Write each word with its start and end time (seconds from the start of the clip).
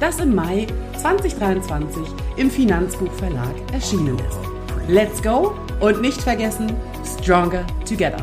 das 0.00 0.20
im 0.20 0.34
Mai 0.34 0.66
2023 1.00 2.02
im 2.36 2.50
Finanzbuchverlag 2.50 3.54
erschienen 3.72 4.18
ist. 4.18 4.38
Let's 4.88 5.22
go 5.22 5.54
und 5.80 6.00
nicht 6.00 6.20
vergessen, 6.20 6.74
Stronger 7.04 7.66
Together. 7.88 8.18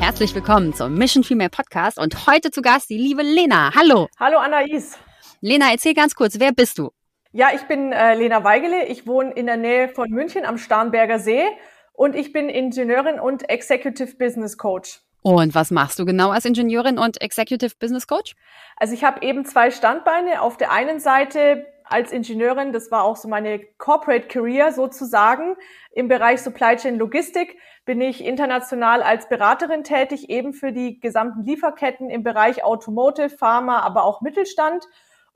Herzlich 0.00 0.34
willkommen 0.34 0.74
zum 0.74 0.94
Mission 0.94 1.22
Female 1.22 1.50
Podcast 1.50 1.98
und 1.98 2.26
heute 2.26 2.50
zu 2.50 2.60
Gast 2.60 2.90
die 2.90 2.98
liebe 2.98 3.22
Lena. 3.22 3.72
Hallo. 3.74 4.08
Hallo 4.18 4.38
Anaïs. 4.38 4.96
Lena, 5.40 5.70
erzähl 5.70 5.94
ganz 5.94 6.14
kurz, 6.14 6.38
wer 6.38 6.52
bist 6.52 6.78
du? 6.78 6.90
Ja, 7.32 7.50
ich 7.54 7.62
bin 7.62 7.92
äh, 7.92 8.14
Lena 8.14 8.44
Weigele. 8.44 8.86
Ich 8.86 9.06
wohne 9.06 9.32
in 9.32 9.46
der 9.46 9.56
Nähe 9.56 9.88
von 9.88 10.10
München 10.10 10.44
am 10.44 10.58
Starnberger 10.58 11.18
See 11.18 11.44
und 11.92 12.14
ich 12.14 12.32
bin 12.32 12.48
Ingenieurin 12.48 13.18
und 13.20 13.48
Executive 13.48 14.16
Business 14.16 14.58
Coach. 14.58 15.00
Und 15.22 15.54
was 15.54 15.70
machst 15.70 15.98
du 15.98 16.04
genau 16.04 16.30
als 16.30 16.44
Ingenieurin 16.44 16.98
und 16.98 17.20
Executive 17.20 17.74
Business 17.78 18.06
Coach? 18.06 18.34
Also 18.76 18.94
ich 18.94 19.04
habe 19.04 19.22
eben 19.22 19.44
zwei 19.44 19.70
Standbeine. 19.70 20.42
Auf 20.42 20.56
der 20.56 20.72
einen 20.72 20.98
Seite 20.98 21.66
als 21.84 22.10
Ingenieurin, 22.10 22.72
das 22.72 22.90
war 22.90 23.04
auch 23.04 23.16
so 23.16 23.28
meine 23.28 23.60
Corporate 23.78 24.26
Career 24.26 24.72
sozusagen, 24.72 25.56
im 25.92 26.08
Bereich 26.08 26.40
Supply 26.40 26.76
Chain 26.76 26.98
Logistik 26.98 27.56
bin 27.84 28.00
ich 28.00 28.24
international 28.24 29.02
als 29.02 29.28
Beraterin 29.28 29.84
tätig, 29.84 30.30
eben 30.30 30.52
für 30.54 30.72
die 30.72 31.00
gesamten 31.00 31.42
Lieferketten 31.42 32.10
im 32.10 32.22
Bereich 32.22 32.64
Automotive, 32.64 33.30
Pharma, 33.30 33.80
aber 33.80 34.04
auch 34.04 34.20
Mittelstand. 34.22 34.86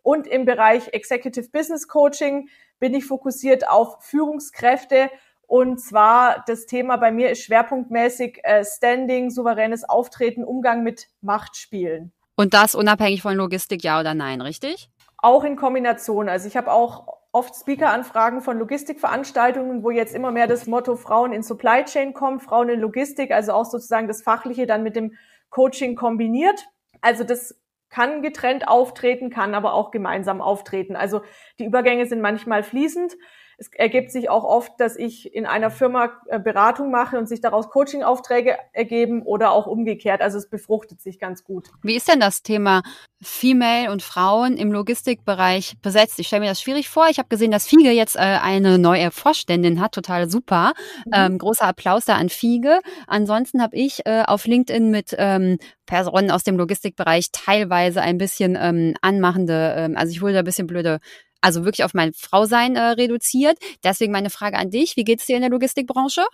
Und 0.03 0.27
im 0.27 0.45
Bereich 0.45 0.93
Executive 0.93 1.51
Business 1.51 1.89
Coaching 1.89 2.49
bin 2.79 2.95
ich 2.95 3.05
fokussiert 3.05 3.69
auf 3.69 4.05
Führungskräfte 4.05 5.11
und 5.47 5.81
zwar 5.81 6.45
das 6.47 6.67
Thema 6.67 6.97
bei 6.97 7.13
mir 7.13 7.31
ist 7.31 7.43
schwerpunktmäßig 7.45 8.41
äh, 8.43 8.65
Standing, 8.65 9.31
souveränes 9.31 9.85
Auftreten, 9.89 10.45
Umgang 10.45 10.83
mit 10.83 11.09
Machtspielen. 11.21 12.13
Und 12.35 12.53
das 12.53 12.75
unabhängig 12.75 13.23
von 13.23 13.35
Logistik, 13.37 13.83
ja 13.83 14.01
oder 14.01 14.15
nein, 14.15 14.41
richtig? 14.41 14.91
Auch 15.19 15.45
in 15.45 15.57
Kombination. 15.57 16.29
Also 16.29 16.49
ich 16.49 16.57
habe 16.57 16.71
auch 16.71 17.07
oft 17.33 17.55
Speaker-Anfragen 17.55 18.41
von 18.41 18.59
Logistikveranstaltungen, 18.59 19.83
wo 19.83 19.91
jetzt 19.91 20.15
immer 20.15 20.31
mehr 20.31 20.47
das 20.47 20.67
Motto 20.67 20.97
Frauen 20.97 21.33
in 21.33 21.43
Supply 21.43 21.85
Chain 21.85 22.13
kommt, 22.13 22.43
Frauen 22.43 22.69
in 22.69 22.81
Logistik, 22.81 23.31
also 23.31 23.53
auch 23.53 23.65
sozusagen 23.65 24.09
das 24.09 24.23
Fachliche 24.23 24.67
dann 24.67 24.83
mit 24.83 24.97
dem 24.97 25.15
Coaching 25.51 25.97
kombiniert. 25.97 26.67
Also 27.01 27.25
das 27.25 27.59
kann 27.89 28.23
getrennt 28.23 28.69
auftreten, 28.69 29.31
kann 29.31 29.55
aber 29.55 29.75
auch 29.75 29.91
gemeinsam 29.91 30.41
auftreten. 30.41 30.97
Also 30.97 31.23
die 31.59 31.65
Übergänge 31.65 32.07
sind 32.07 32.21
manchmal 32.21 32.63
fließend 32.63 33.17
es 33.59 33.71
ergibt 33.73 34.11
sich 34.11 34.29
auch 34.29 34.45
oft, 34.45 34.73
dass 34.79 34.97
ich 34.97 35.35
in 35.35 35.47
einer 35.47 35.71
Firma 35.71 36.11
äh, 36.27 36.39
Beratung 36.39 36.91
mache 36.91 37.19
und 37.19 37.27
sich 37.27 37.41
daraus 37.41 37.71
Coaching-Aufträge 37.71 38.57
ergeben 38.73 39.23
oder 39.23 39.53
auch 39.53 39.67
umgekehrt. 39.67 40.21
Also 40.21 40.37
es 40.37 40.51
befruchtet 40.51 41.01
sich 41.01 41.19
ganz 41.19 41.43
gut. 41.43 41.69
Wie 41.83 41.97
ist 41.97 42.09
denn 42.09 42.21
das 42.21 42.43
Thema 42.43 42.83
Female 43.23 43.91
und 43.91 44.03
Frauen 44.03 44.59
im 44.59 44.73
Logistikbereich 44.73 45.77
besetzt? 45.81 46.19
Ich 46.19 46.27
stelle 46.27 46.41
mir 46.41 46.49
das 46.49 46.61
schwierig 46.61 46.91
vor. 46.91 47.07
Ich 47.09 47.19
habe 47.19 47.29
gesehen, 47.29 47.51
dass 47.51 47.67
Fiege 47.67 47.91
jetzt 47.93 48.17
äh, 48.17 48.21
eine 48.21 48.79
neue 48.79 49.11
Vorständin 49.11 49.81
hat. 49.81 49.93
Total 49.93 50.29
super. 50.29 50.75
Mhm. 51.07 51.13
Ähm, 51.15 51.39
großer 51.39 51.67
Applaus 51.67 52.05
da 52.05 52.17
an 52.17 52.29
Fiege. 52.29 52.81
Ansonsten 53.07 53.63
habe 53.63 53.77
ich 53.77 54.05
äh, 54.05 54.23
auf 54.27 54.47
LinkedIn 54.47 54.91
mit 54.91 55.15
ähm, 55.17 55.59
Personen 55.87 56.31
aus 56.31 56.43
dem 56.43 56.57
Logistikbereich 56.57 57.31
teilweise 57.33 58.03
ein 58.03 58.19
bisschen 58.19 58.59
ähm, 58.61 58.95
anmachende, 59.01 59.75
ähm, 59.77 59.97
also 59.97 60.11
ich 60.11 60.21
wurde 60.21 60.35
da 60.35 60.39
ein 60.41 60.45
bisschen 60.45 60.67
blöde 60.67 60.99
also 61.47 61.65
wirklich 61.65 61.85
auf 61.85 61.95
mein 61.95 62.13
Frausein 62.13 62.75
äh, 62.75 62.81
reduziert. 62.81 63.57
Deswegen 63.85 64.11
meine 64.11 64.31
Frage 64.31 64.57
an 64.57 64.71
dich, 64.71 64.97
wie 64.97 65.05
geht 65.05 65.21
es 65.21 65.27
dir 65.27 65.37
in 65.37 65.43
der 65.43 65.51
Logistikbranche? 65.51 66.25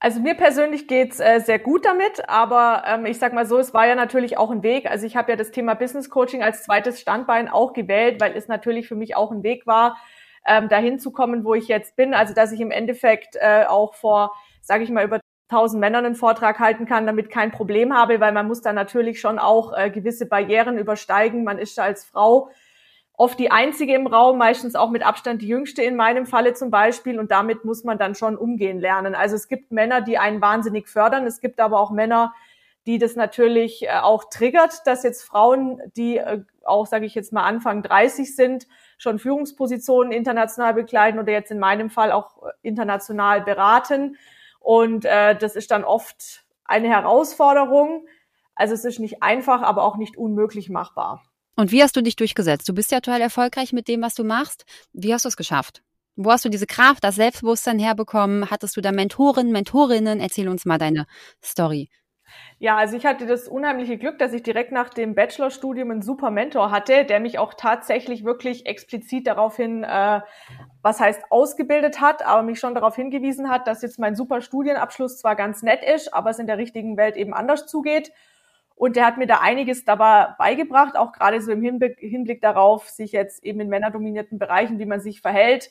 Also 0.00 0.20
mir 0.20 0.34
persönlich 0.34 0.88
geht's 0.88 1.20
äh, 1.20 1.40
sehr 1.40 1.58
gut 1.58 1.84
damit, 1.84 2.28
aber 2.28 2.84
ähm, 2.86 3.06
ich 3.06 3.18
sag 3.18 3.34
mal 3.34 3.46
so, 3.46 3.58
es 3.58 3.74
war 3.74 3.86
ja 3.86 3.94
natürlich 3.94 4.38
auch 4.38 4.50
ein 4.50 4.62
Weg. 4.62 4.90
Also 4.90 5.06
ich 5.06 5.14
habe 5.16 5.30
ja 5.30 5.36
das 5.36 5.50
Thema 5.50 5.74
Business 5.74 6.08
Coaching 6.08 6.42
als 6.42 6.64
zweites 6.64 7.00
Standbein 7.00 7.48
auch 7.48 7.74
gewählt, 7.74 8.20
weil 8.20 8.34
es 8.34 8.48
natürlich 8.48 8.88
für 8.88 8.94
mich 8.94 9.14
auch 9.14 9.30
ein 9.30 9.42
Weg 9.42 9.66
war, 9.66 9.98
ähm, 10.46 10.68
dahin 10.70 10.98
zu 10.98 11.12
kommen, 11.12 11.44
wo 11.44 11.54
ich 11.54 11.68
jetzt 11.68 11.96
bin. 11.96 12.14
Also 12.14 12.32
dass 12.32 12.52
ich 12.52 12.60
im 12.60 12.70
Endeffekt 12.70 13.36
äh, 13.36 13.64
auch 13.66 13.94
vor, 13.94 14.34
sage 14.62 14.84
ich 14.84 14.90
mal, 14.90 15.04
über 15.04 15.20
tausend 15.48 15.80
Männern 15.80 16.06
einen 16.06 16.14
Vortrag 16.14 16.58
halten 16.58 16.86
kann, 16.86 17.06
damit 17.06 17.30
kein 17.30 17.50
Problem 17.50 17.94
habe, 17.94 18.20
weil 18.20 18.32
man 18.32 18.48
muss 18.48 18.62
da 18.62 18.72
natürlich 18.72 19.20
schon 19.20 19.38
auch 19.38 19.76
äh, 19.76 19.90
gewisse 19.90 20.26
Barrieren 20.26 20.78
übersteigen. 20.78 21.44
Man 21.44 21.58
ist 21.58 21.76
da 21.78 21.82
als 21.82 22.04
Frau 22.04 22.50
oft 23.16 23.38
die 23.38 23.50
einzige 23.50 23.94
im 23.94 24.06
Raum, 24.06 24.38
meistens 24.38 24.74
auch 24.74 24.90
mit 24.90 25.04
Abstand 25.04 25.42
die 25.42 25.48
jüngste 25.48 25.82
in 25.82 25.96
meinem 25.96 26.26
Falle 26.26 26.54
zum 26.54 26.70
Beispiel. 26.70 27.18
Und 27.18 27.30
damit 27.30 27.64
muss 27.64 27.82
man 27.82 27.98
dann 27.98 28.14
schon 28.14 28.36
umgehen 28.36 28.78
lernen. 28.78 29.14
Also 29.14 29.36
es 29.36 29.48
gibt 29.48 29.72
Männer, 29.72 30.02
die 30.02 30.18
einen 30.18 30.40
wahnsinnig 30.40 30.88
fördern. 30.88 31.26
Es 31.26 31.40
gibt 31.40 31.58
aber 31.60 31.80
auch 31.80 31.90
Männer, 31.90 32.34
die 32.86 32.98
das 32.98 33.16
natürlich 33.16 33.84
äh, 33.84 33.98
auch 34.00 34.24
triggert, 34.30 34.86
dass 34.86 35.02
jetzt 35.02 35.24
Frauen, 35.24 35.80
die 35.96 36.18
äh, 36.18 36.42
auch, 36.64 36.86
sage 36.86 37.06
ich 37.06 37.14
jetzt 37.14 37.32
mal, 37.32 37.42
Anfang 37.42 37.82
30 37.82 38.36
sind, 38.36 38.66
schon 38.98 39.18
Führungspositionen 39.18 40.12
international 40.12 40.74
bekleiden 40.74 41.18
oder 41.18 41.32
jetzt 41.32 41.50
in 41.50 41.58
meinem 41.58 41.90
Fall 41.90 42.12
auch 42.12 42.42
äh, 42.42 42.50
international 42.62 43.40
beraten. 43.40 44.16
Und 44.60 45.04
äh, 45.04 45.36
das 45.36 45.56
ist 45.56 45.70
dann 45.70 45.84
oft 45.84 46.44
eine 46.64 46.88
Herausforderung. 46.88 48.06
Also 48.54 48.74
es 48.74 48.84
ist 48.84 49.00
nicht 49.00 49.22
einfach, 49.22 49.62
aber 49.62 49.84
auch 49.84 49.96
nicht 49.96 50.16
unmöglich 50.16 50.70
machbar. 50.70 51.22
Und 51.56 51.72
wie 51.72 51.82
hast 51.82 51.96
du 51.96 52.02
dich 52.02 52.16
durchgesetzt? 52.16 52.68
Du 52.68 52.74
bist 52.74 52.92
ja 52.92 53.00
total 53.00 53.22
erfolgreich 53.22 53.72
mit 53.72 53.88
dem, 53.88 54.02
was 54.02 54.14
du 54.14 54.24
machst. 54.24 54.66
Wie 54.92 55.12
hast 55.12 55.24
du 55.24 55.28
es 55.28 55.36
geschafft? 55.36 55.82
Wo 56.14 56.30
hast 56.30 56.44
du 56.44 56.48
diese 56.48 56.66
Kraft, 56.66 57.02
das 57.02 57.16
Selbstbewusstsein 57.16 57.78
herbekommen? 57.78 58.50
Hattest 58.50 58.76
du 58.76 58.80
da 58.80 58.92
Mentoren, 58.92 59.52
Mentorinnen? 59.52 60.20
Erzähl 60.20 60.48
uns 60.48 60.64
mal 60.66 60.78
deine 60.78 61.06
Story. 61.42 61.90
Ja, 62.58 62.76
also 62.76 62.96
ich 62.96 63.06
hatte 63.06 63.26
das 63.26 63.48
unheimliche 63.48 63.98
Glück, 63.98 64.18
dass 64.18 64.32
ich 64.32 64.42
direkt 64.42 64.72
nach 64.72 64.88
dem 64.88 65.14
Bachelorstudium 65.14 65.90
einen 65.90 66.02
super 66.02 66.30
Mentor 66.30 66.70
hatte, 66.70 67.04
der 67.04 67.20
mich 67.20 67.38
auch 67.38 67.54
tatsächlich 67.54 68.24
wirklich 68.24 68.66
explizit 68.66 69.26
daraufhin, 69.26 69.84
äh, 69.84 70.20
was 70.82 71.00
heißt 71.00 71.22
ausgebildet 71.30 72.00
hat, 72.00 72.24
aber 72.24 72.42
mich 72.42 72.58
schon 72.58 72.74
darauf 72.74 72.96
hingewiesen 72.96 73.48
hat, 73.48 73.66
dass 73.66 73.82
jetzt 73.82 73.98
mein 73.98 74.16
super 74.16 74.40
Studienabschluss 74.40 75.18
zwar 75.18 75.36
ganz 75.36 75.62
nett 75.62 75.82
ist, 75.84 76.12
aber 76.12 76.30
es 76.30 76.38
in 76.38 76.46
der 76.46 76.58
richtigen 76.58 76.96
Welt 76.96 77.16
eben 77.16 77.32
anders 77.32 77.66
zugeht 77.66 78.12
und 78.76 78.94
der 78.94 79.06
hat 79.06 79.16
mir 79.16 79.26
da 79.26 79.40
einiges 79.40 79.84
dabei 79.86 80.34
beigebracht, 80.38 80.96
auch 80.96 81.12
gerade 81.12 81.40
so 81.40 81.50
im 81.50 81.62
Hinblick, 81.62 81.98
Hinblick 81.98 82.42
darauf, 82.42 82.90
sich 82.90 83.10
jetzt 83.10 83.42
eben 83.42 83.58
in 83.60 83.70
männerdominierten 83.70 84.38
Bereichen, 84.38 84.78
wie 84.78 84.84
man 84.84 85.00
sich 85.00 85.22
verhält, 85.22 85.70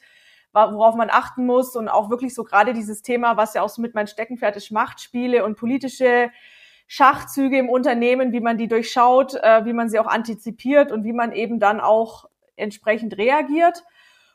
worauf 0.54 0.96
man 0.96 1.12
achten 1.12 1.46
muss 1.46 1.76
und 1.76 1.88
auch 1.88 2.10
wirklich 2.10 2.34
so 2.34 2.44
gerade 2.44 2.74
dieses 2.74 3.04
Thema, 3.04 3.38
was 3.38 3.54
ja 3.54 3.62
auch 3.62 3.70
so 3.70 3.82
mit 3.82 3.94
meinem 3.94 4.08
Steckenpferd 4.08 4.56
ist, 4.56 4.72
Machtspiele 4.72 5.46
und 5.46 5.56
politische 5.56 6.32
Schachzüge 6.88 7.60
im 7.60 7.70
Unternehmen, 7.70 8.32
wie 8.32 8.40
man 8.40 8.58
die 8.58 8.68
durchschaut, 8.68 9.36
äh, 9.36 9.66
wie 9.66 9.74
man 9.74 9.88
sie 9.88 10.00
auch 10.00 10.08
antizipiert 10.08 10.92
und 10.92 11.04
wie 11.04 11.14
man 11.14 11.32
eben 11.32 11.60
dann 11.60 11.80
auch 11.80 12.26
entsprechend 12.56 13.18
reagiert. 13.18 13.84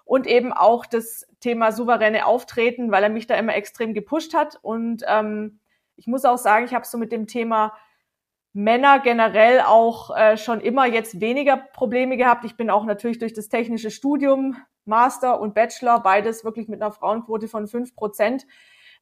Und 0.05 0.27
eben 0.27 0.53
auch 0.53 0.87
das 0.87 1.27
Thema 1.39 1.71
souveräne 1.71 2.27
Auftreten, 2.27 2.91
weil 2.91 3.05
er 3.05 3.11
mich 3.11 3.29
da 3.29 3.37
immer 3.37 3.55
extrem 3.55 3.95
gepusht 3.95 4.35
hat. 4.35 4.59
Und 4.61 5.05
ähm, 5.07 5.61
ich 5.97 6.09
muss 6.09 6.25
auch 6.25 6.39
sagen, 6.39 6.65
ich 6.65 6.75
habe 6.75 6.85
so 6.85 6.99
mit 6.99 7.13
dem 7.13 7.29
Thema 7.29 7.73
Männer 8.53 8.99
generell 8.99 9.61
auch 9.61 10.17
äh, 10.17 10.37
schon 10.37 10.61
immer 10.61 10.87
jetzt 10.87 11.21
weniger 11.21 11.57
Probleme 11.57 12.17
gehabt. 12.17 12.45
Ich 12.45 12.57
bin 12.57 12.69
auch 12.71 12.85
natürlich 12.85 13.19
durch 13.19 13.33
das 13.33 13.49
technische 13.49 13.91
Studium, 13.91 14.57
Master 14.85 15.41
und 15.41 15.55
Bachelor, 15.55 16.01
beides 16.01 16.45
wirklich 16.45 16.69
mit 16.69 16.83
einer 16.83 16.91
Frauenquote 16.91 17.47
von 17.47 17.69
fünf 17.69 17.95
Prozent, 17.95 18.47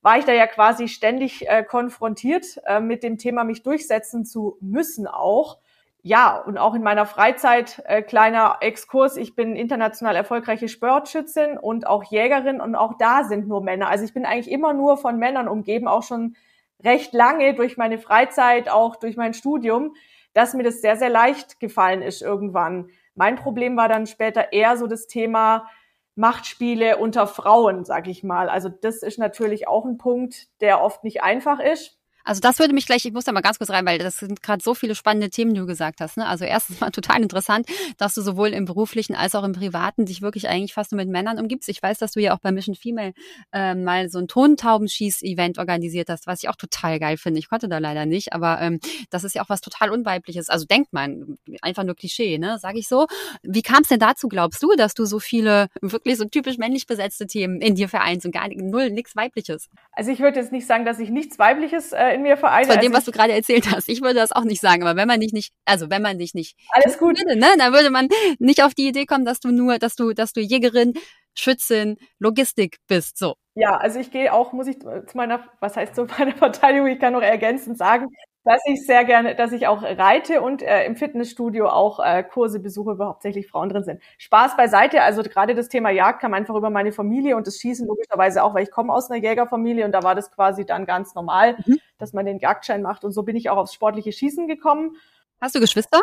war 0.02 0.18
ich 0.18 0.24
da 0.24 0.32
ja 0.32 0.46
quasi 0.46 0.86
ständig 0.88 1.48
äh, 1.48 1.64
konfrontiert 1.64 2.60
äh, 2.66 2.80
mit 2.80 3.02
dem 3.02 3.18
Thema, 3.18 3.44
mich 3.44 3.62
durchsetzen 3.62 4.24
zu 4.24 4.58
müssen 4.60 5.06
auch. 5.06 5.58
Ja, 6.02 6.38
und 6.38 6.58
auch 6.58 6.74
in 6.74 6.82
meiner 6.82 7.06
Freizeit, 7.06 7.82
äh, 7.86 8.02
kleiner 8.02 8.58
Exkurs, 8.60 9.16
ich 9.16 9.34
bin 9.34 9.56
international 9.56 10.14
erfolgreiche 10.14 10.68
Sportschützin 10.68 11.58
und 11.58 11.86
auch 11.86 12.04
Jägerin 12.04 12.60
und 12.60 12.76
auch 12.76 12.94
da 12.98 13.24
sind 13.24 13.48
nur 13.48 13.62
Männer. 13.62 13.88
Also 13.88 14.04
ich 14.04 14.14
bin 14.14 14.24
eigentlich 14.24 14.50
immer 14.50 14.74
nur 14.74 14.96
von 14.96 15.18
Männern 15.18 15.48
umgeben, 15.48 15.88
auch 15.88 16.04
schon 16.04 16.36
recht 16.84 17.12
lange 17.12 17.54
durch 17.54 17.76
meine 17.76 17.98
Freizeit, 17.98 18.68
auch 18.70 18.96
durch 18.96 19.16
mein 19.16 19.34
Studium. 19.34 19.94
dass 20.34 20.54
mir 20.54 20.62
das 20.62 20.80
sehr, 20.80 20.96
sehr 20.96 21.08
leicht 21.08 21.58
gefallen 21.58 22.02
ist 22.02 22.22
irgendwann. 22.22 22.90
Mein 23.14 23.34
Problem 23.36 23.76
war 23.76 23.88
dann 23.88 24.06
später 24.06 24.52
eher 24.52 24.76
so 24.76 24.86
das 24.86 25.06
Thema 25.08 25.68
Machtspiele 26.14 26.98
unter 26.98 27.26
Frauen, 27.26 27.84
sag 27.84 28.06
ich 28.06 28.22
mal. 28.22 28.48
Also 28.48 28.68
das 28.68 29.02
ist 29.02 29.18
natürlich 29.18 29.66
auch 29.66 29.84
ein 29.84 29.98
Punkt, 29.98 30.48
der 30.60 30.82
oft 30.82 31.02
nicht 31.02 31.22
einfach 31.22 31.60
ist. 31.60 31.97
Also 32.28 32.42
das 32.42 32.58
würde 32.58 32.74
mich 32.74 32.84
gleich, 32.84 33.06
ich 33.06 33.14
muss 33.14 33.24
da 33.24 33.32
mal 33.32 33.40
ganz 33.40 33.56
kurz 33.56 33.70
rein, 33.70 33.86
weil 33.86 33.98
das 33.98 34.18
sind 34.18 34.42
gerade 34.42 34.62
so 34.62 34.74
viele 34.74 34.94
spannende 34.94 35.30
Themen, 35.30 35.54
die 35.54 35.60
du 35.60 35.66
gesagt 35.66 36.02
hast. 36.02 36.18
Ne? 36.18 36.26
Also 36.26 36.44
erstens 36.44 36.78
mal 36.78 36.90
total 36.98 37.22
interessant, 37.22 37.66
dass 37.96 38.12
du 38.12 38.20
sowohl 38.20 38.48
im 38.48 38.66
beruflichen 38.66 39.14
als 39.14 39.34
auch 39.34 39.44
im 39.44 39.52
privaten 39.52 40.04
dich 40.04 40.20
wirklich 40.20 40.46
eigentlich 40.46 40.74
fast 40.74 40.92
nur 40.92 40.98
mit 40.98 41.08
Männern 41.08 41.38
umgibst. 41.38 41.70
Ich 41.70 41.82
weiß, 41.82 41.96
dass 41.96 42.12
du 42.12 42.20
ja 42.20 42.34
auch 42.34 42.38
bei 42.40 42.52
Mission 42.52 42.74
Female 42.74 43.14
äh, 43.54 43.74
mal 43.74 44.10
so 44.10 44.18
ein 44.18 44.28
Tontaubenschieß-Event 44.28 45.58
organisiert 45.58 46.10
hast, 46.10 46.26
was 46.26 46.42
ich 46.42 46.50
auch 46.50 46.56
total 46.56 46.98
geil 46.98 47.16
finde. 47.16 47.38
Ich 47.38 47.48
konnte 47.48 47.66
da 47.66 47.78
leider 47.78 48.04
nicht, 48.04 48.34
aber 48.34 48.60
ähm, 48.60 48.78
das 49.08 49.24
ist 49.24 49.34
ja 49.34 49.40
auch 49.40 49.48
was 49.48 49.62
total 49.62 49.88
Unweibliches. 49.88 50.50
Also 50.50 50.66
denkt 50.66 50.92
man, 50.92 51.38
einfach 51.62 51.84
nur 51.84 51.94
Klischee, 51.94 52.36
ne? 52.36 52.58
Sag 52.60 52.76
ich 52.76 52.88
so. 52.88 53.06
Wie 53.42 53.62
kam 53.62 53.84
es 53.84 53.88
denn 53.88 54.00
dazu, 54.00 54.28
glaubst 54.28 54.62
du, 54.62 54.76
dass 54.76 54.92
du 54.92 55.06
so 55.06 55.18
viele 55.18 55.68
wirklich 55.80 56.18
so 56.18 56.26
typisch 56.26 56.58
männlich 56.58 56.86
besetzte 56.86 57.26
Themen 57.26 57.62
in 57.62 57.74
dir 57.74 57.88
vereinst 57.88 58.26
und 58.26 58.32
gar 58.32 58.48
null, 58.50 58.90
nichts 58.90 59.16
Weibliches? 59.16 59.70
Also 59.92 60.10
ich 60.10 60.20
würde 60.20 60.40
jetzt 60.40 60.52
nicht 60.52 60.66
sagen, 60.66 60.84
dass 60.84 60.98
ich 60.98 61.08
nichts 61.08 61.38
Weibliches 61.38 61.92
äh, 61.92 62.17
in 62.18 62.22
mir 62.22 62.36
vereine. 62.36 62.70
Von 62.70 62.80
dem, 62.80 62.92
was 62.92 63.04
du 63.04 63.12
gerade 63.12 63.32
erzählt 63.32 63.70
hast. 63.70 63.88
Ich 63.88 64.02
würde 64.02 64.14
das 64.14 64.32
auch 64.32 64.44
nicht 64.44 64.60
sagen, 64.60 64.82
aber 64.82 64.96
wenn 64.96 65.08
man 65.08 65.20
dich 65.20 65.32
nicht, 65.32 65.52
also 65.64 65.88
wenn 65.90 66.02
man 66.02 66.18
dich 66.18 66.34
nicht, 66.34 66.56
alles 66.70 66.98
gut, 66.98 67.18
würde, 67.18 67.38
ne, 67.38 67.48
dann 67.56 67.72
würde 67.72 67.90
man 67.90 68.08
nicht 68.38 68.62
auf 68.62 68.74
die 68.74 68.88
Idee 68.88 69.06
kommen, 69.06 69.24
dass 69.24 69.40
du 69.40 69.50
nur, 69.50 69.78
dass 69.78 69.96
du, 69.96 70.12
dass 70.12 70.32
du 70.32 70.40
Jägerin, 70.40 70.94
Schützin, 71.34 71.96
Logistik 72.18 72.78
bist, 72.88 73.16
so. 73.18 73.36
Ja, 73.54 73.76
also 73.76 73.98
ich 73.98 74.10
gehe 74.10 74.32
auch, 74.32 74.52
muss 74.52 74.66
ich 74.66 74.78
zu 74.80 75.16
meiner, 75.16 75.48
was 75.60 75.76
heißt 75.76 75.94
zu 75.94 76.04
meiner 76.18 76.34
Verteidigung, 76.36 76.88
ich 76.88 77.00
kann 77.00 77.12
noch 77.12 77.22
ergänzend 77.22 77.78
sagen, 77.78 78.08
dass 78.48 78.62
ich 78.64 78.86
sehr 78.86 79.04
gerne, 79.04 79.34
dass 79.34 79.52
ich 79.52 79.66
auch 79.66 79.82
reite 79.82 80.40
und 80.40 80.62
äh, 80.62 80.86
im 80.86 80.96
Fitnessstudio 80.96 81.68
auch 81.68 82.00
äh, 82.00 82.22
Kurse 82.22 82.60
besuche, 82.60 82.98
wo 82.98 83.04
hauptsächlich 83.04 83.46
Frauen 83.46 83.68
drin 83.68 83.84
sind. 83.84 84.00
Spaß 84.16 84.56
beiseite, 84.56 85.02
also 85.02 85.22
gerade 85.22 85.54
das 85.54 85.68
Thema 85.68 85.90
Jagd 85.90 86.22
kam 86.22 86.32
einfach 86.32 86.54
über 86.54 86.70
meine 86.70 86.90
Familie 86.90 87.36
und 87.36 87.46
das 87.46 87.58
Schießen 87.58 87.86
logischerweise 87.86 88.42
auch, 88.42 88.54
weil 88.54 88.62
ich 88.62 88.70
komme 88.70 88.94
aus 88.94 89.10
einer 89.10 89.22
Jägerfamilie 89.22 89.84
und 89.84 89.92
da 89.92 90.02
war 90.02 90.14
das 90.14 90.32
quasi 90.32 90.64
dann 90.64 90.86
ganz 90.86 91.14
normal, 91.14 91.58
mhm. 91.66 91.78
dass 91.98 92.14
man 92.14 92.24
den 92.24 92.38
Jagdschein 92.38 92.80
macht 92.80 93.04
und 93.04 93.12
so 93.12 93.22
bin 93.22 93.36
ich 93.36 93.50
auch 93.50 93.58
aufs 93.58 93.74
sportliche 93.74 94.12
Schießen 94.12 94.48
gekommen. 94.48 94.96
Hast 95.42 95.54
du 95.54 95.60
Geschwister? 95.60 96.00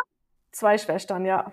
Zwei 0.52 0.78
Schwestern, 0.78 1.26
ja. 1.26 1.52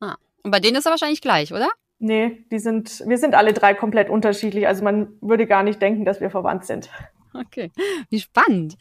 Ah. 0.00 0.16
Und 0.42 0.50
bei 0.50 0.58
denen 0.58 0.76
ist 0.76 0.86
er 0.86 0.90
wahrscheinlich 0.90 1.20
gleich, 1.20 1.52
oder? 1.52 1.68
Nee, 2.00 2.44
die 2.50 2.58
sind, 2.58 3.04
wir 3.06 3.18
sind 3.18 3.36
alle 3.36 3.52
drei 3.52 3.74
komplett 3.74 4.10
unterschiedlich. 4.10 4.66
Also 4.66 4.82
man 4.82 5.16
würde 5.20 5.46
gar 5.46 5.62
nicht 5.62 5.80
denken, 5.80 6.04
dass 6.04 6.20
wir 6.20 6.30
verwandt 6.30 6.66
sind. 6.66 6.90
Okay, 7.32 7.70
wie 8.08 8.18
spannend. 8.18 8.76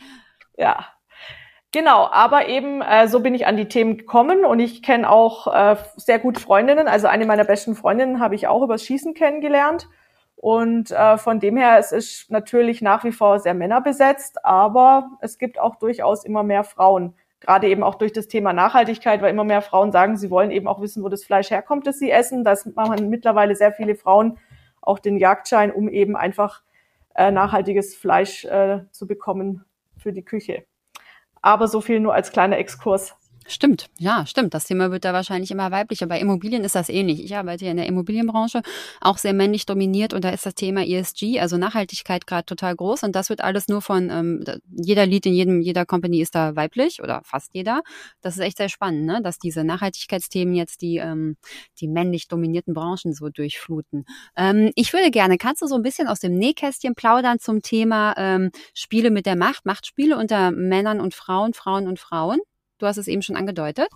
Ja, 0.58 0.95
Genau, 1.76 2.08
aber 2.10 2.48
eben 2.48 2.82
äh, 2.82 3.10
so 3.10 3.20
bin 3.20 3.36
ich 3.36 3.48
an 3.48 3.58
die 3.58 3.68
Themen 3.68 3.98
gekommen 3.98 4.46
und 4.46 4.62
ich 4.62 4.82
kenne 4.82 5.10
auch 5.10 5.54
äh, 5.54 5.76
sehr 5.98 6.20
gut 6.20 6.40
Freundinnen. 6.40 6.88
Also 6.88 7.08
eine 7.08 7.26
meiner 7.26 7.44
besten 7.44 7.76
Freundinnen 7.76 8.22
habe 8.22 8.34
ich 8.34 8.48
auch 8.48 8.64
übers 8.64 8.86
Schießen 8.86 9.14
kennengelernt. 9.14 9.90
Und 10.38 10.92
äh, 10.92 11.18
von 11.18 11.42
dem 11.42 11.58
her, 11.58 11.78
es 11.78 11.92
ist 11.92 12.32
natürlich 12.32 12.82
nach 12.82 13.04
wie 13.04 13.12
vor 13.12 13.40
sehr 13.40 13.54
männerbesetzt, 13.54 14.46
aber 14.46 15.18
es 15.20 15.38
gibt 15.38 15.60
auch 15.60 15.76
durchaus 15.76 16.24
immer 16.24 16.44
mehr 16.44 16.64
Frauen. 16.64 17.14
Gerade 17.42 17.68
eben 17.68 17.84
auch 17.84 17.96
durch 17.96 18.14
das 18.14 18.30
Thema 18.30 18.54
Nachhaltigkeit, 18.54 19.22
weil 19.22 19.32
immer 19.32 19.44
mehr 19.44 19.62
Frauen 19.62 19.92
sagen, 19.92 20.16
sie 20.16 20.32
wollen 20.32 20.52
eben 20.52 20.70
auch 20.70 20.80
wissen, 20.80 21.04
wo 21.04 21.10
das 21.10 21.26
Fleisch 21.26 21.52
herkommt, 21.52 21.88
das 21.88 22.00
sie 22.00 22.10
essen. 22.10 22.46
Das 22.46 22.66
machen 22.68 23.10
mittlerweile 23.10 23.54
sehr 23.54 23.74
viele 23.74 23.96
Frauen 23.96 24.38
auch 24.80 25.00
den 25.00 25.18
Jagdschein, 25.18 25.74
um 25.74 25.90
eben 25.90 26.16
einfach 26.16 26.62
äh, 27.16 27.32
nachhaltiges 27.32 27.98
Fleisch 27.98 28.46
äh, 28.46 28.84
zu 28.92 29.08
bekommen 29.08 29.66
für 29.98 30.14
die 30.14 30.24
Küche. 30.24 30.64
Aber 31.46 31.68
so 31.68 31.80
viel 31.80 32.00
nur 32.00 32.16
als 32.16 32.32
kleiner 32.32 32.58
Exkurs. 32.58 33.14
Stimmt, 33.48 33.86
ja, 34.00 34.26
stimmt. 34.26 34.56
Das 34.56 34.66
Thema 34.66 34.90
wird 34.90 35.06
da 35.06 35.14
wahrscheinlich 35.14 35.52
immer 35.52 35.70
weiblicher. 35.70 36.08
Bei 36.08 36.20
Immobilien 36.20 36.64
ist 36.64 36.74
das 36.74 36.90
ähnlich. 36.90 37.24
Ich 37.24 37.36
arbeite 37.36 37.66
ja 37.66 37.72
in 37.72 37.78
der 37.78 37.86
Immobilienbranche, 37.86 38.64
auch 39.02 39.20
sehr 39.20 39.34
männlich 39.34 39.68
dominiert 39.68 40.16
und 40.16 40.24
da 40.24 40.30
ist 40.30 40.48
das 40.48 40.56
Thema 40.56 40.84
ESG, 40.84 41.40
also 41.40 41.58
Nachhaltigkeit 41.58 42.26
gerade 42.26 42.46
total 42.48 42.76
groß 42.76 43.04
und 43.04 43.16
das 43.16 43.30
wird 43.30 43.42
alles 43.42 43.68
nur 43.68 43.84
von 43.84 44.10
ähm, 44.10 44.44
jeder 44.72 45.06
Lead 45.06 45.28
in 45.28 45.34
jedem 45.34 45.62
jeder 45.62 45.86
Company 45.86 46.22
ist 46.22 46.34
da 46.34 46.56
weiblich 46.56 47.04
oder 47.04 47.22
fast 47.24 47.52
jeder. 47.54 47.84
Das 48.22 48.36
ist 48.36 48.42
echt 48.42 48.58
sehr 48.58 48.70
spannend, 48.70 49.06
ne? 49.06 49.22
dass 49.22 49.38
diese 49.38 49.64
Nachhaltigkeitsthemen 49.64 50.56
jetzt 50.56 50.82
die 50.82 50.98
ähm, 50.98 51.38
die 51.80 51.88
männlich 51.88 52.28
dominierten 52.28 52.74
Branchen 52.74 53.14
so 53.14 53.30
durchfluten. 53.30 54.06
Ähm, 54.36 54.72
ich 54.74 54.92
würde 54.92 55.12
gerne, 55.12 55.38
kannst 55.38 55.62
du 55.62 55.68
so 55.68 55.76
ein 55.76 55.84
bisschen 55.84 56.08
aus 56.08 56.20
dem 56.20 56.34
Nähkästchen 56.34 56.96
plaudern 56.96 57.38
zum 57.38 57.62
Thema 57.62 58.16
ähm, 58.18 58.50
Spiele 58.74 59.12
mit 59.12 59.28
der 59.28 59.36
Macht, 59.36 59.68
Machtspiele 59.68 60.18
unter 60.18 60.50
Männern 60.50 61.00
und 61.00 61.14
Frauen, 61.14 61.54
Frauen 61.54 61.88
und 61.88 62.00
Frauen? 62.00 62.40
Du 62.78 62.86
hast 62.86 62.98
es 62.98 63.08
eben 63.08 63.22
schon 63.22 63.36
angedeutet. 63.36 63.88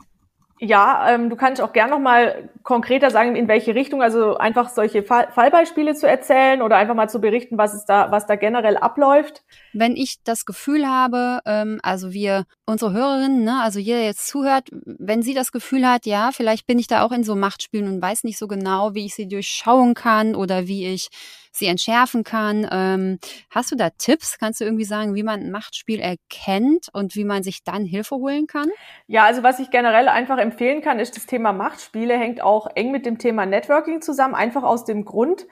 Ja, 0.62 1.10
ähm, 1.10 1.30
du 1.30 1.38
kannst 1.38 1.62
auch 1.62 1.72
gern 1.72 1.90
noch 1.90 2.00
mal 2.00 2.50
konkreter 2.64 3.12
sagen, 3.12 3.38
in 3.38 3.48
welche 3.48 3.76
Richtung, 3.76 4.02
also 4.02 4.36
einfach 4.36 4.68
solche 4.68 5.04
Fall 5.04 5.30
Fallbeispiele 5.32 5.96
zu 5.96 6.06
erzählen 6.06 6.62
oder 6.62 6.76
einfach 6.76 6.96
mal 6.96 7.08
zu 7.08 7.22
berichten, 7.22 7.58
was 7.58 7.74
es 7.74 7.86
da, 7.86 8.12
was 8.12 8.26
da 8.26 8.36
generell 8.36 8.76
abläuft. 8.76 9.44
Wenn 9.72 9.96
ich 9.96 10.18
das 10.26 10.44
Gefühl 10.44 10.86
habe, 10.86 11.40
ähm, 11.46 11.80
also 11.82 12.12
wir, 12.12 12.44
unsere 12.66 12.92
Hörerinnen, 12.92 13.46
ne, 13.46 13.62
also 13.62 13.80
jeder 13.80 14.02
jetzt 14.02 14.28
zuhört, 14.28 14.68
wenn 14.72 15.22
sie 15.22 15.34
das 15.34 15.54
Gefühl 15.54 15.88
hat, 15.88 16.06
ja, 16.06 16.32
vielleicht 16.34 16.68
bin 16.68 16.78
ich 16.78 16.88
da 16.88 17.04
auch 17.04 17.14
in 17.14 17.24
so 17.24 17.36
Machtspielen 17.36 17.88
und 17.88 18.02
weiß 18.02 18.26
nicht 18.26 18.38
so 18.38 18.48
genau, 18.48 18.94
wie 18.94 19.06
ich 19.06 19.16
sie 19.16 19.30
durchschauen 19.30 19.94
kann 19.94 20.36
oder 20.36 20.68
wie 20.68 20.88
ich 20.88 21.08
sie 21.52 21.68
entschärfen 21.68 22.24
kann. 22.24 22.68
Ähm, 22.72 23.20
hast 23.50 23.72
du 23.72 23.76
da 23.76 23.90
Tipps? 23.92 24.38
Kannst 24.40 24.62
du 24.62 24.66
irgendwie 24.66 24.86
sagen, 24.86 25.16
wie 25.16 25.24
man 25.24 25.42
ein 25.42 25.52
Machtspiel 25.52 26.00
erkennt 26.00 26.88
und 26.94 27.16
wie 27.16 27.24
man 27.24 27.44
sich 27.44 27.64
dann 27.64 27.86
Hilfe 27.86 28.16
holen 28.16 28.48
kann? 28.48 28.70
Ja, 29.08 29.26
also 29.26 29.44
was 29.44 29.60
ich 29.60 29.72
generell 29.72 30.08
einfach 30.08 30.38
empfehlen 30.38 30.82
kann, 30.82 31.00
ist 31.00 31.16
das 31.16 31.26
Thema 31.26 31.54
Machtspiele 31.54 32.18
hängt 32.18 32.42
auch 32.42 32.68
eng 32.76 32.92
mit 32.92 33.06
dem 33.06 33.18
Thema 33.18 33.46
Networking 33.46 34.02
zusammen, 34.02 34.36
einfach 34.36 34.64
aus 34.64 34.86
dem 34.86 35.06
Grund, 35.06 35.48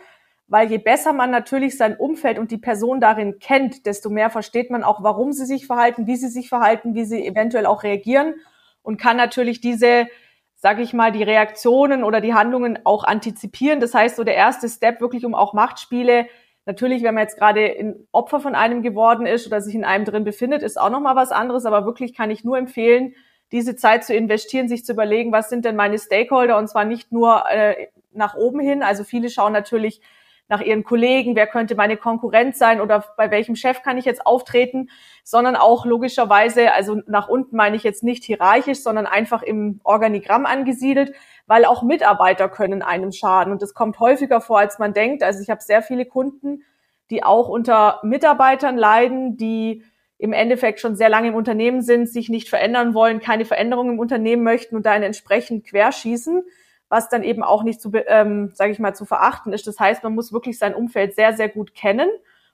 weil 0.48 0.70
je 0.70 0.78
besser 0.78 1.14
man 1.14 1.32
natürlich 1.32 1.78
sein 1.78 1.98
Umfeld 1.98 2.40
und 2.40 2.52
die 2.52 2.58
Person 2.58 3.02
darin 3.02 3.40
kennt, 3.40 3.86
desto 3.86 4.10
mehr 4.10 4.30
versteht 4.30 4.70
man 4.70 4.84
auch, 4.84 5.04
warum 5.04 5.34
sie 5.34 5.46
sich 5.46 5.68
verhalten, 5.68 6.08
wie 6.08 6.16
sie 6.16 6.30
sich 6.30 6.50
verhalten, 6.50 6.96
wie 6.96 7.06
sie 7.06 7.26
eventuell 7.26 7.66
auch 7.66 7.84
reagieren 7.84 8.36
und 8.82 8.98
kann 8.98 9.18
natürlich 9.18 9.60
diese 9.60 10.08
sage 10.58 10.82
ich 10.82 10.94
mal, 10.94 11.12
die 11.12 11.24
Reaktionen 11.24 12.04
oder 12.04 12.20
die 12.20 12.34
Handlungen 12.34 12.80
auch 12.84 13.04
antizipieren. 13.04 13.80
Das 13.80 13.94
heißt, 13.94 14.16
so 14.16 14.24
der 14.24 14.36
erste 14.36 14.68
Step 14.68 15.00
wirklich 15.00 15.24
um 15.26 15.36
auch 15.36 15.54
Machtspiele. 15.54 16.28
Natürlich, 16.66 17.04
wenn 17.04 17.14
man 17.14 17.24
jetzt 17.24 17.38
gerade 17.38 17.62
ein 17.62 18.08
Opfer 18.12 18.40
von 18.40 18.56
einem 18.56 18.82
geworden 18.82 19.26
ist 19.26 19.46
oder 19.48 19.62
sich 19.62 19.76
in 19.76 19.86
einem 19.86 20.04
drin 20.04 20.24
befindet, 20.24 20.64
ist 20.64 20.80
auch 20.80 20.90
nochmal 20.90 21.16
was 21.16 21.32
anderes. 21.32 21.66
Aber 21.66 21.86
wirklich 21.86 22.16
kann 22.16 22.32
ich 22.32 22.44
nur 22.44 22.58
empfehlen, 22.58 23.14
diese 23.52 23.76
Zeit 23.76 24.04
zu 24.04 24.14
investieren, 24.14 24.68
sich 24.68 24.84
zu 24.84 24.94
überlegen, 24.94 25.32
was 25.32 25.50
sind 25.50 25.64
denn 25.64 25.76
meine 25.76 25.98
Stakeholder 26.00 26.58
und 26.58 26.68
zwar 26.68 26.86
nicht 26.86 27.12
nur 27.12 27.44
äh, 27.50 27.88
nach 28.12 28.36
oben 28.36 28.60
hin. 28.60 28.84
Also 28.84 29.04
viele 29.04 29.30
schauen 29.30 29.54
natürlich 29.54 30.02
nach 30.50 30.62
ihren 30.62 30.84
Kollegen, 30.84 31.36
wer 31.36 31.48
könnte 31.48 31.76
meine 31.76 31.98
Konkurrenz 31.98 32.58
sein 32.58 32.80
oder 32.80 33.04
bei 33.18 33.32
welchem 33.32 33.56
Chef 33.56 33.82
kann 33.84 33.98
ich 33.98 34.06
jetzt 34.06 34.26
auftreten, 34.26 34.90
sondern 35.24 35.56
auch 35.56 35.86
logischerweise, 35.86 36.74
also 36.74 37.02
nach 37.06 37.28
unten 37.28 37.58
meine 37.58 37.76
ich 37.76 37.84
jetzt 37.84 38.04
nicht 38.04 38.24
hierarchisch, 38.24 38.80
sondern 38.80 39.06
einfach 39.08 39.44
im 39.44 39.82
Organigramm 39.84 40.46
angesiedelt, 40.46 41.14
weil 41.48 41.66
auch 41.66 41.84
Mitarbeiter 41.84 42.48
können 42.48 42.82
einem 42.82 43.12
schaden 43.12 43.52
und 43.52 43.62
das 43.62 43.74
kommt 43.74 44.00
häufiger 44.00 44.40
vor, 44.40 44.60
als 44.60 44.80
man 44.80 44.94
denkt. 44.94 45.22
Also 45.22 45.42
ich 45.42 45.50
habe 45.50 45.62
sehr 45.62 45.82
viele 45.82 46.06
Kunden, 46.06 46.64
die 47.10 47.24
auch 47.24 47.50
unter 47.50 48.00
Mitarbeitern 48.04 48.78
leiden, 48.78 49.38
die 49.38 49.84
im 50.18 50.34
Endeffekt 50.34 50.80
schon 50.80 50.96
sehr 50.96 51.10
lange 51.10 51.28
im 51.28 51.36
Unternehmen 51.36 51.82
sind, 51.82 52.10
sich 52.10 52.30
nicht 52.30 52.50
verändern 52.50 52.94
wollen, 52.94 53.20
keine 53.20 53.46
Veränderungen 53.46 53.94
im 53.94 54.00
Unternehmen 54.00 54.44
möchten 54.44 54.76
und 54.76 54.86
da 54.86 54.96
entsprechend 54.96 55.66
querschießen 55.66 56.44
was 56.90 57.10
dann 57.10 57.24
eben 57.24 57.44
auch 57.44 57.64
nicht 57.64 57.82
zu, 57.82 57.92
ähm, 57.94 58.52
sage 58.54 58.72
ich 58.72 58.80
mal, 58.80 58.96
zu 58.96 59.06
verachten 59.06 59.54
ist. 59.54 59.68
Das 59.68 59.80
heißt, 59.80 60.04
man 60.04 60.16
muss 60.16 60.32
wirklich 60.32 60.58
sein 60.58 60.74
Umfeld 60.74 61.16
sehr, 61.16 61.34
sehr 61.34 61.50
gut 61.50 61.74
kennen 61.74 62.10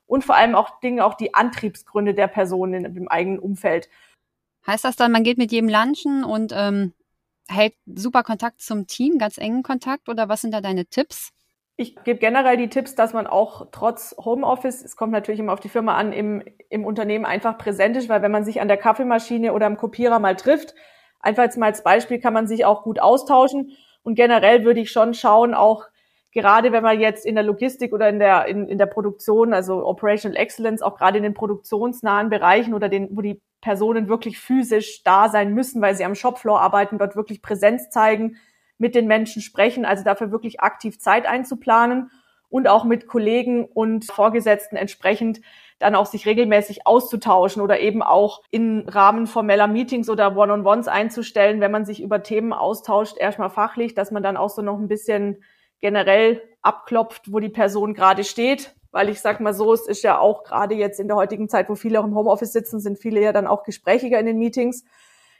und 0.07 0.23
vor 0.23 0.35
allem 0.35 0.55
auch 0.55 0.79
Dinge, 0.79 1.05
auch 1.05 1.13
die 1.13 1.33
Antriebsgründe 1.33 2.13
der 2.13 2.27
Person 2.27 2.73
in 2.73 2.93
dem 2.93 3.07
eigenen 3.07 3.39
Umfeld. 3.39 3.89
Heißt 4.65 4.85
das 4.85 4.95
dann, 4.95 5.11
man 5.11 5.23
geht 5.23 5.37
mit 5.37 5.51
jedem 5.51 5.69
lunchen 5.69 6.23
und 6.23 6.53
ähm, 6.55 6.93
hält 7.47 7.73
super 7.85 8.23
Kontakt 8.23 8.61
zum 8.61 8.87
Team, 8.87 9.17
ganz 9.17 9.37
engen 9.37 9.63
Kontakt 9.63 10.09
oder 10.09 10.29
was 10.29 10.41
sind 10.41 10.53
da 10.53 10.61
deine 10.61 10.85
Tipps? 10.85 11.29
Ich 11.75 11.95
gebe 12.03 12.19
generell 12.19 12.55
die 12.55 12.69
Tipps, 12.69 12.93
dass 12.93 13.13
man 13.13 13.25
auch 13.25 13.67
trotz 13.71 14.15
Homeoffice, 14.17 14.83
es 14.83 14.95
kommt 14.95 15.11
natürlich 15.11 15.39
immer 15.39 15.53
auf 15.53 15.59
die 15.59 15.69
Firma 15.69 15.95
an, 15.95 16.13
im, 16.13 16.43
im 16.69 16.85
Unternehmen 16.85 17.25
einfach 17.25 17.57
präsent 17.57 17.97
ist, 17.97 18.09
weil 18.09 18.21
wenn 18.21 18.31
man 18.31 18.45
sich 18.45 18.61
an 18.61 18.67
der 18.67 18.77
Kaffeemaschine 18.77 19.53
oder 19.53 19.65
am 19.65 19.77
Kopierer 19.77 20.19
mal 20.19 20.35
trifft, 20.35 20.75
einfach 21.19 21.43
jetzt 21.43 21.57
mal 21.57 21.67
als 21.67 21.83
Beispiel 21.83 22.19
kann 22.19 22.33
man 22.33 22.47
sich 22.47 22.63
auch 22.63 22.83
gut 22.83 22.99
austauschen 22.99 23.71
und 24.03 24.15
generell 24.15 24.63
würde 24.63 24.81
ich 24.81 24.91
schon 24.91 25.13
schauen, 25.13 25.53
auch 25.53 25.85
gerade 26.31 26.71
wenn 26.71 26.83
man 26.83 26.99
jetzt 26.99 27.25
in 27.25 27.35
der 27.35 27.43
Logistik 27.43 27.93
oder 27.93 28.09
in 28.09 28.19
der, 28.19 28.47
in, 28.47 28.67
in 28.67 28.77
der 28.77 28.85
Produktion, 28.87 29.53
also 29.53 29.85
Operational 29.85 30.37
Excellence, 30.37 30.81
auch 30.81 30.97
gerade 30.97 31.17
in 31.17 31.23
den 31.23 31.33
produktionsnahen 31.33 32.29
Bereichen 32.29 32.73
oder 32.73 32.89
den, 32.89 33.09
wo 33.15 33.21
die 33.21 33.41
Personen 33.61 34.09
wirklich 34.09 34.39
physisch 34.39 35.03
da 35.03 35.29
sein 35.29 35.53
müssen, 35.53 35.81
weil 35.81 35.95
sie 35.95 36.05
am 36.05 36.15
Shopfloor 36.15 36.59
arbeiten, 36.59 36.97
dort 36.97 37.15
wirklich 37.15 37.41
Präsenz 37.41 37.89
zeigen, 37.89 38.37
mit 38.77 38.95
den 38.95 39.07
Menschen 39.07 39.41
sprechen, 39.41 39.85
also 39.85 40.03
dafür 40.03 40.31
wirklich 40.31 40.59
aktiv 40.59 40.99
Zeit 40.99 41.25
einzuplanen 41.25 42.09
und 42.53 42.67
auch 42.67 42.83
mit 42.83 43.07
Kollegen 43.07 43.65
und 43.65 44.05
Vorgesetzten 44.05 44.75
entsprechend 44.75 45.41
dann 45.79 45.95
auch 45.95 46.05
sich 46.05 46.27
regelmäßig 46.27 46.85
auszutauschen 46.85 47.63
oder 47.63 47.79
eben 47.79 48.03
auch 48.03 48.43
in 48.51 48.87
Rahmen 48.87 49.25
formeller 49.25 49.65
Meetings 49.65 50.07
oder 50.07 50.37
One-on-Ones 50.37 50.87
einzustellen, 50.87 51.61
wenn 51.61 51.71
man 51.71 51.83
sich 51.83 51.99
über 51.99 52.21
Themen 52.21 52.53
austauscht, 52.53 53.17
erstmal 53.17 53.49
fachlich, 53.49 53.95
dass 53.95 54.11
man 54.11 54.21
dann 54.21 54.37
auch 54.37 54.51
so 54.51 54.61
noch 54.61 54.77
ein 54.77 54.87
bisschen 54.87 55.41
generell 55.81 56.43
abklopft, 56.61 57.33
wo 57.33 57.39
die 57.39 57.49
Person 57.49 57.95
gerade 57.95 58.23
steht. 58.23 58.75
Weil 58.91 59.09
ich 59.09 59.19
sag 59.19 59.39
mal 59.39 59.55
so, 59.55 59.73
es 59.73 59.87
ist 59.87 60.03
ja 60.03 60.19
auch 60.19 60.43
gerade 60.43 60.75
jetzt 60.75 60.99
in 60.99 61.07
der 61.07 61.17
heutigen 61.17 61.49
Zeit, 61.49 61.69
wo 61.69 61.73
viele 61.73 61.99
auch 61.99 62.05
im 62.05 62.13
Homeoffice 62.13 62.53
sitzen, 62.53 62.79
sind 62.79 62.99
viele 62.99 63.19
ja 63.19 63.33
dann 63.33 63.47
auch 63.47 63.63
gesprächiger 63.63 64.19
in 64.19 64.27
den 64.27 64.37
Meetings, 64.37 64.85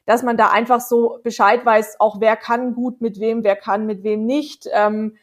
dass 0.08 0.24
man 0.24 0.36
da 0.36 0.50
einfach 0.50 0.82
so 0.82 1.20
Bescheid 1.24 1.64
weiß, 1.64 2.00
auch 2.00 2.20
wer 2.20 2.38
kann 2.38 2.74
gut 2.74 3.02
mit 3.02 3.20
wem, 3.20 3.44
wer 3.44 3.56
kann 3.56 3.86
mit 3.86 4.02
wem 4.02 4.26
nicht. 4.26 4.68
Ähm, 4.74 5.16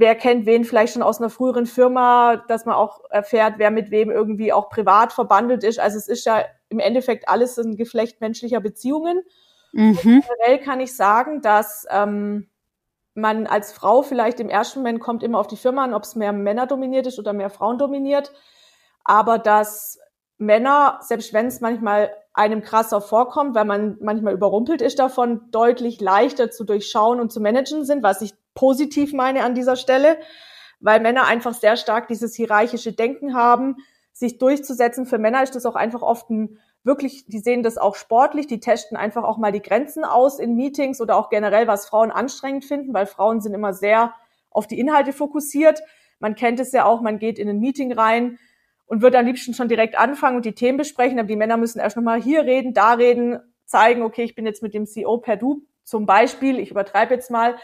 wer 0.00 0.14
kennt 0.14 0.46
wen 0.46 0.64
vielleicht 0.64 0.94
schon 0.94 1.02
aus 1.02 1.20
einer 1.20 1.30
früheren 1.30 1.66
Firma, 1.66 2.36
dass 2.48 2.64
man 2.66 2.74
auch 2.74 3.00
erfährt, 3.10 3.54
wer 3.58 3.70
mit 3.70 3.90
wem 3.90 4.10
irgendwie 4.10 4.52
auch 4.52 4.68
privat 4.70 5.12
verbandelt 5.12 5.62
ist. 5.62 5.78
Also 5.78 5.98
es 5.98 6.08
ist 6.08 6.24
ja 6.24 6.44
im 6.68 6.78
Endeffekt 6.78 7.28
alles 7.28 7.58
ein 7.58 7.76
Geflecht 7.76 8.20
menschlicher 8.20 8.60
Beziehungen. 8.60 9.22
Mhm. 9.72 9.96
Generell 10.02 10.58
kann 10.64 10.80
ich 10.80 10.96
sagen, 10.96 11.42
dass 11.42 11.86
ähm, 11.90 12.48
man 13.14 13.46
als 13.46 13.72
Frau 13.72 14.02
vielleicht 14.02 14.40
im 14.40 14.48
ersten 14.48 14.80
Moment 14.80 15.00
kommt 15.00 15.22
immer 15.22 15.38
auf 15.38 15.46
die 15.46 15.56
Firma 15.56 15.84
an, 15.84 15.94
ob 15.94 16.04
es 16.04 16.16
mehr 16.16 16.32
Männer 16.32 16.66
dominiert 16.66 17.06
ist 17.06 17.18
oder 17.18 17.32
mehr 17.32 17.50
Frauen 17.50 17.78
dominiert. 17.78 18.32
Aber 19.04 19.38
dass 19.38 19.98
Männer, 20.38 20.98
selbst 21.02 21.32
wenn 21.32 21.46
es 21.46 21.60
manchmal 21.60 22.10
einem 22.32 22.62
krasser 22.62 23.00
vorkommt, 23.00 23.54
weil 23.54 23.64
man 23.64 23.98
manchmal 24.00 24.32
überrumpelt 24.32 24.80
ist 24.80 24.98
davon, 24.98 25.50
deutlich 25.50 26.00
leichter 26.00 26.50
zu 26.50 26.64
durchschauen 26.64 27.20
und 27.20 27.30
zu 27.30 27.40
managen 27.40 27.84
sind, 27.84 28.02
was 28.02 28.22
ich 28.22 28.32
positiv 28.60 29.14
meine 29.14 29.42
an 29.42 29.54
dieser 29.54 29.74
Stelle, 29.74 30.18
weil 30.80 31.00
Männer 31.00 31.24
einfach 31.26 31.54
sehr 31.54 31.78
stark 31.78 32.08
dieses 32.08 32.34
hierarchische 32.34 32.92
Denken 32.92 33.34
haben, 33.34 33.76
sich 34.12 34.36
durchzusetzen. 34.36 35.06
Für 35.06 35.16
Männer 35.16 35.42
ist 35.42 35.54
das 35.54 35.64
auch 35.64 35.76
einfach 35.76 36.02
oft 36.02 36.28
ein 36.28 36.58
wirklich, 36.84 37.24
die 37.26 37.38
sehen 37.38 37.62
das 37.62 37.78
auch 37.78 37.94
sportlich, 37.94 38.46
die 38.48 38.60
testen 38.60 38.98
einfach 38.98 39.24
auch 39.24 39.38
mal 39.38 39.50
die 39.50 39.62
Grenzen 39.62 40.04
aus 40.04 40.38
in 40.38 40.56
Meetings 40.56 41.00
oder 41.00 41.16
auch 41.16 41.30
generell, 41.30 41.68
was 41.68 41.86
Frauen 41.86 42.10
anstrengend 42.10 42.66
finden, 42.66 42.92
weil 42.92 43.06
Frauen 43.06 43.40
sind 43.40 43.54
immer 43.54 43.72
sehr 43.72 44.12
auf 44.50 44.66
die 44.66 44.78
Inhalte 44.78 45.14
fokussiert. 45.14 45.82
Man 46.18 46.34
kennt 46.34 46.60
es 46.60 46.72
ja 46.72 46.84
auch, 46.84 47.00
man 47.00 47.18
geht 47.18 47.38
in 47.38 47.48
ein 47.48 47.60
Meeting 47.60 47.92
rein 47.92 48.38
und 48.84 49.00
wird 49.00 49.16
am 49.16 49.24
liebsten 49.24 49.54
schon 49.54 49.68
direkt 49.68 49.96
anfangen 49.96 50.36
und 50.36 50.44
die 50.44 50.54
Themen 50.54 50.76
besprechen, 50.76 51.18
aber 51.18 51.28
die 51.28 51.36
Männer 51.36 51.56
müssen 51.56 51.78
erst 51.78 51.96
nochmal 51.96 52.20
hier 52.20 52.42
reden, 52.42 52.74
da 52.74 52.92
reden, 52.92 53.40
zeigen, 53.64 54.02
okay, 54.02 54.24
ich 54.24 54.34
bin 54.34 54.44
jetzt 54.44 54.62
mit 54.62 54.74
dem 54.74 54.84
CEO 54.84 55.16
per 55.16 55.36
Du 55.36 55.62
zum 55.82 56.04
Beispiel, 56.04 56.58
ich 56.58 56.70
übertreibe 56.70 57.14
jetzt 57.14 57.30
mal, 57.30 57.56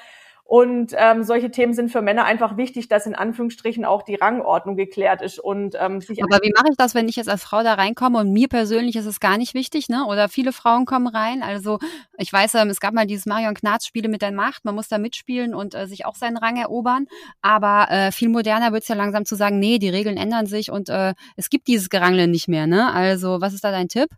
und 0.49 0.93
ähm, 0.97 1.25
solche 1.25 1.51
Themen 1.51 1.75
sind 1.75 1.91
für 1.91 2.03
Männer 2.03 2.25
einfach 2.25 2.57
wichtig, 2.57 2.87
dass 2.89 3.05
in 3.05 3.17
Anführungsstrichen 3.17 3.85
auch 3.85 4.03
die 4.03 4.15
Rangordnung 4.15 4.77
geklärt 4.77 5.21
ist 5.21 5.41
und 5.41 5.77
ähm, 5.81 6.01
sich. 6.01 6.23
Aber 6.23 6.39
wie 6.41 6.53
mache 6.55 6.67
ich 6.71 6.77
das, 6.77 6.95
wenn 6.95 7.09
ich 7.09 7.17
jetzt 7.17 7.29
als 7.29 7.43
Frau 7.43 7.65
da 7.65 7.75
reinkomme 7.75 8.21
und 8.21 8.33
mir 8.33 8.47
persönlich 8.47 8.95
ist 8.95 9.07
es 9.07 9.19
gar 9.19 9.39
nicht 9.39 9.55
wichtig, 9.55 9.89
ne? 9.89 10.07
Oder 10.07 10.29
viele 10.29 10.53
Frauen 10.53 10.85
kommen 10.85 11.09
rein. 11.09 11.43
Also 11.43 11.81
ich 12.17 12.33
weiß, 12.33 12.55
ähm, 12.55 12.69
es 12.69 12.79
gab 12.79 12.95
mal 12.95 13.09
dieses 13.09 13.27
Marion 13.27 13.55
Knarz 13.55 13.87
Spiele 13.87 14.09
mit 14.09 14.23
der 14.23 14.31
Macht. 14.31 14.65
Man 14.65 14.77
muss 14.77 14.87
da 14.87 14.99
mitspielen 14.99 15.53
und 15.53 15.75
äh, 15.75 15.89
sich 15.89 16.07
auch 16.07 16.15
seinen 16.15 16.37
Rang 16.37 16.57
erobern. 16.57 17.07
Aber 17.43 17.91
äh, 17.91 18.13
viel 18.13 18.29
moderner 18.29 18.73
wird 18.73 18.83
es 18.83 18.89
ja 18.89 18.95
langsam 18.95 19.25
zu 19.25 19.35
sagen, 19.35 19.59
nee, 19.59 19.81
die 19.81 19.89
Regeln 19.89 20.17
ändern 20.17 20.47
sich 20.47 20.71
und 20.71 20.89
äh, 20.91 21.15
es 21.35 21.51
gibt 21.51 21.67
dieses 21.67 21.91
Gerangle 21.91 22.29
nicht 22.29 22.47
mehr. 22.47 22.69
Ne? 22.69 22.93
Also 22.93 23.41
was 23.41 23.53
ist 23.53 23.65
da 23.65 23.73
dein 23.73 23.89
Tipp? 23.89 24.11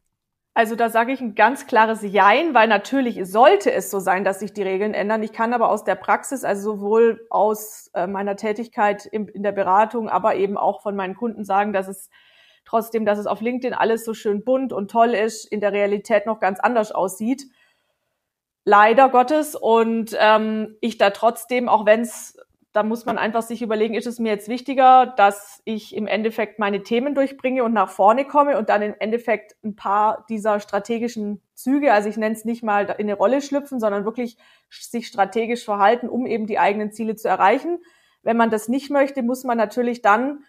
Also 0.54 0.74
da 0.74 0.90
sage 0.90 1.12
ich 1.12 1.20
ein 1.20 1.36
ganz 1.36 1.68
klares 1.68 2.02
Jein, 2.02 2.52
weil 2.52 2.66
natürlich 2.66 3.20
sollte 3.30 3.70
es 3.72 3.90
so 3.90 4.00
sein, 4.00 4.24
dass 4.24 4.40
sich 4.40 4.52
die 4.52 4.62
Regeln 4.62 4.92
ändern. 4.92 5.22
Ich 5.22 5.32
kann 5.32 5.52
aber 5.52 5.70
aus 5.70 5.84
der 5.84 5.94
Praxis, 5.94 6.42
also 6.42 6.74
sowohl 6.74 7.26
aus 7.30 7.90
äh, 7.94 8.08
meiner 8.08 8.34
Tätigkeit 8.34 9.06
in, 9.06 9.30
der 9.42 9.52
Beratung, 9.52 10.08
aber 10.08 10.34
eben 10.34 10.58
auch 10.58 10.82
von 10.82 10.96
meinen 10.96 11.14
Kunden 11.14 11.44
sagen, 11.44 11.72
dass 11.72 11.86
es 11.86 12.10
trotzdem, 12.64 13.06
dass 13.06 13.18
es 13.18 13.26
auf 13.26 13.40
LinkedIn 13.40 13.72
alles 13.72 14.04
so 14.04 14.14
schön 14.14 14.44
bunt 14.44 14.72
und 14.72 14.90
toll 14.90 15.14
ist, 15.14 15.44
in 15.44 15.60
der 15.60 15.72
Realität 15.72 16.26
noch 16.26 16.40
ganz 16.40 16.58
anders 16.58 16.90
aussieht. 16.90 17.44
Leider 18.64 19.08
Gottes. 19.08 19.54
Und 19.54 20.16
ähm, 20.18 20.76
ich 20.80 20.98
da 20.98 21.10
trotzdem, 21.10 21.68
auch 21.68 21.86
wenn 21.86 22.00
es 22.00 22.36
da 22.78 22.84
muss 22.84 23.06
man 23.06 23.18
einfach 23.18 23.42
sich 23.42 23.60
überlegen, 23.60 23.96
ist 23.96 24.06
es 24.06 24.20
mir 24.20 24.28
jetzt 24.28 24.46
wichtiger, 24.46 25.06
dass 25.16 25.60
ich 25.64 25.96
im 25.96 26.06
Endeffekt 26.06 26.60
meine 26.60 26.84
Themen 26.84 27.16
durchbringe 27.16 27.64
und 27.64 27.72
nach 27.72 27.90
vorne 27.90 28.24
komme 28.24 28.56
und 28.56 28.68
dann 28.68 28.82
im 28.82 28.94
Endeffekt 29.00 29.56
ein 29.64 29.74
paar 29.74 30.24
dieser 30.28 30.60
strategischen 30.60 31.42
Züge, 31.54 31.92
also 31.92 32.08
ich 32.08 32.16
nenne 32.16 32.36
es 32.36 32.44
nicht 32.44 32.62
mal 32.62 32.84
in 32.84 32.90
eine 32.90 33.14
Rolle 33.14 33.42
schlüpfen, 33.42 33.80
sondern 33.80 34.04
wirklich 34.04 34.36
sich 34.70 35.08
strategisch 35.08 35.64
verhalten, 35.64 36.08
um 36.08 36.24
eben 36.24 36.46
die 36.46 36.60
eigenen 36.60 36.92
Ziele 36.92 37.16
zu 37.16 37.26
erreichen. 37.26 37.80
Wenn 38.22 38.36
man 38.36 38.48
das 38.48 38.68
nicht 38.68 38.90
möchte, 38.90 39.24
muss 39.24 39.42
man 39.42 39.58
natürlich 39.58 40.00
dann 40.00 40.44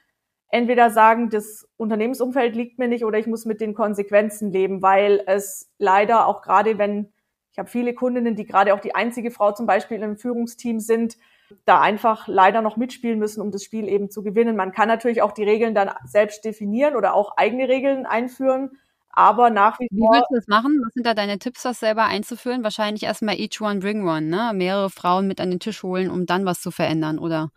entweder 0.50 0.91
sagen, 0.91 1.31
das 1.31 1.67
Unternehmensumfeld 1.77 2.55
liegt 2.55 2.77
mir 2.77 2.89
nicht 2.89 3.05
oder 3.05 3.17
ich 3.17 3.25
muss 3.25 3.45
mit 3.45 3.59
den 3.59 3.74
Konsequenzen 3.74 4.51
leben, 4.51 4.83
weil 4.83 5.24
es 5.25 5.71
leider 5.79 6.27
auch 6.27 6.43
gerade, 6.43 6.77
wenn 6.77 7.12
ich 7.51 7.57
habe 7.57 7.69
viele 7.69 7.95
Kundinnen, 7.95 8.36
die 8.36 8.45
gerade 8.45 8.75
auch 8.75 8.81
die 8.81 8.93
einzige 8.93 9.31
Frau 9.31 9.51
zum 9.51 9.65
Beispiel 9.65 10.03
im 10.03 10.15
Führungsteam 10.15 10.79
sind, 10.79 11.17
da 11.65 11.82
einfach 11.82 12.27
leider 12.27 12.62
noch 12.62 12.77
mitspielen 12.77 13.20
müssen, 13.20 13.41
um 13.41 13.51
das 13.51 13.63
Spiel 13.63 13.88
eben 13.88 14.10
zu 14.10 14.24
gewinnen. 14.24 14.56
Man 14.56 14.72
kann 14.72 14.88
natürlich 14.88 15.22
auch 15.22 15.32
die 15.32 15.44
Regeln 15.44 15.75
dann 15.75 15.91
selbst 16.06 16.46
definieren 16.46 16.96
oder 16.96 17.13
auch 17.13 17.38
eigene 17.38 17.68
Regeln 17.68 18.06
einführen. 18.06 18.72
Aber 19.12 19.50
nach 19.50 19.79
wie 19.79 19.88
vor. 19.89 19.98
Wie 19.98 20.18
willst 20.18 20.29
du 20.29 20.36
das 20.36 20.48
machen? 20.48 20.82
Was 20.86 20.94
sind 20.94 21.06
da 21.06 21.13
deine 21.13 21.39
Tipps, 21.39 21.63
das 21.63 21.79
selber 21.79 22.06
einzuführen? 22.06 22.63
Wahrscheinlich 22.63 23.03
erstmal 23.03 23.39
each 23.39 23.60
one 23.60 23.79
bring 23.79 24.08
one, 24.08 24.22
ne? 24.22 24.51
Mehrere 24.53 24.89
Frauen 24.89 25.27
mit 25.27 25.41
an 25.41 25.50
den 25.50 25.60
Tisch 25.60 25.84
holen, 25.84 26.12
um 26.12 26.25
dann 26.25 26.46
was 26.46 26.62
zu 26.62 26.72
verändern, 26.72 27.20
oder 27.20 27.50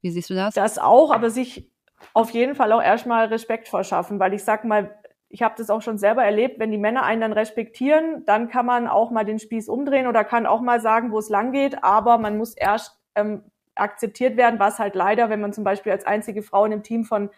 wie 0.00 0.10
siehst 0.10 0.30
du 0.30 0.34
das? 0.34 0.54
Das 0.54 0.78
auch, 0.78 1.12
aber 1.12 1.30
sich 1.30 1.68
auf 2.14 2.30
jeden 2.30 2.54
Fall 2.54 2.72
auch 2.72 2.82
erstmal 2.82 3.26
Respekt 3.26 3.68
verschaffen, 3.68 4.18
weil 4.18 4.32
ich 4.34 4.44
sag 4.44 4.64
mal, 4.64 4.96
ich 5.28 5.42
habe 5.42 5.54
das 5.58 5.70
auch 5.70 5.82
schon 5.82 5.98
selber 5.98 6.24
erlebt, 6.24 6.58
wenn 6.58 6.70
die 6.70 6.78
Männer 6.78 7.02
einen 7.02 7.20
dann 7.20 7.32
respektieren, 7.32 8.24
dann 8.24 8.48
kann 8.48 8.66
man 8.66 8.88
auch 8.88 9.10
mal 9.10 9.24
den 9.24 9.38
Spieß 9.38 9.68
umdrehen 9.68 10.06
oder 10.06 10.24
kann 10.24 10.46
auch 10.46 10.60
mal 10.60 10.80
sagen, 10.80 11.12
wo 11.12 11.18
es 11.18 11.28
lang 11.28 11.52
geht, 11.52 11.84
aber 11.84 12.18
man 12.18 12.36
muss 12.36 12.54
erst 12.54 12.99
ähm, 13.14 13.44
akzeptiert 13.74 14.36
werden, 14.36 14.60
was 14.60 14.78
halt 14.78 14.94
leider, 14.94 15.30
wenn 15.30 15.40
man 15.40 15.52
zum 15.52 15.64
Beispiel 15.64 15.92
als 15.92 16.06
einzige 16.06 16.42
Frau 16.42 16.64
in 16.64 16.72
einem 16.72 16.82
Team 16.82 17.04
von 17.04 17.30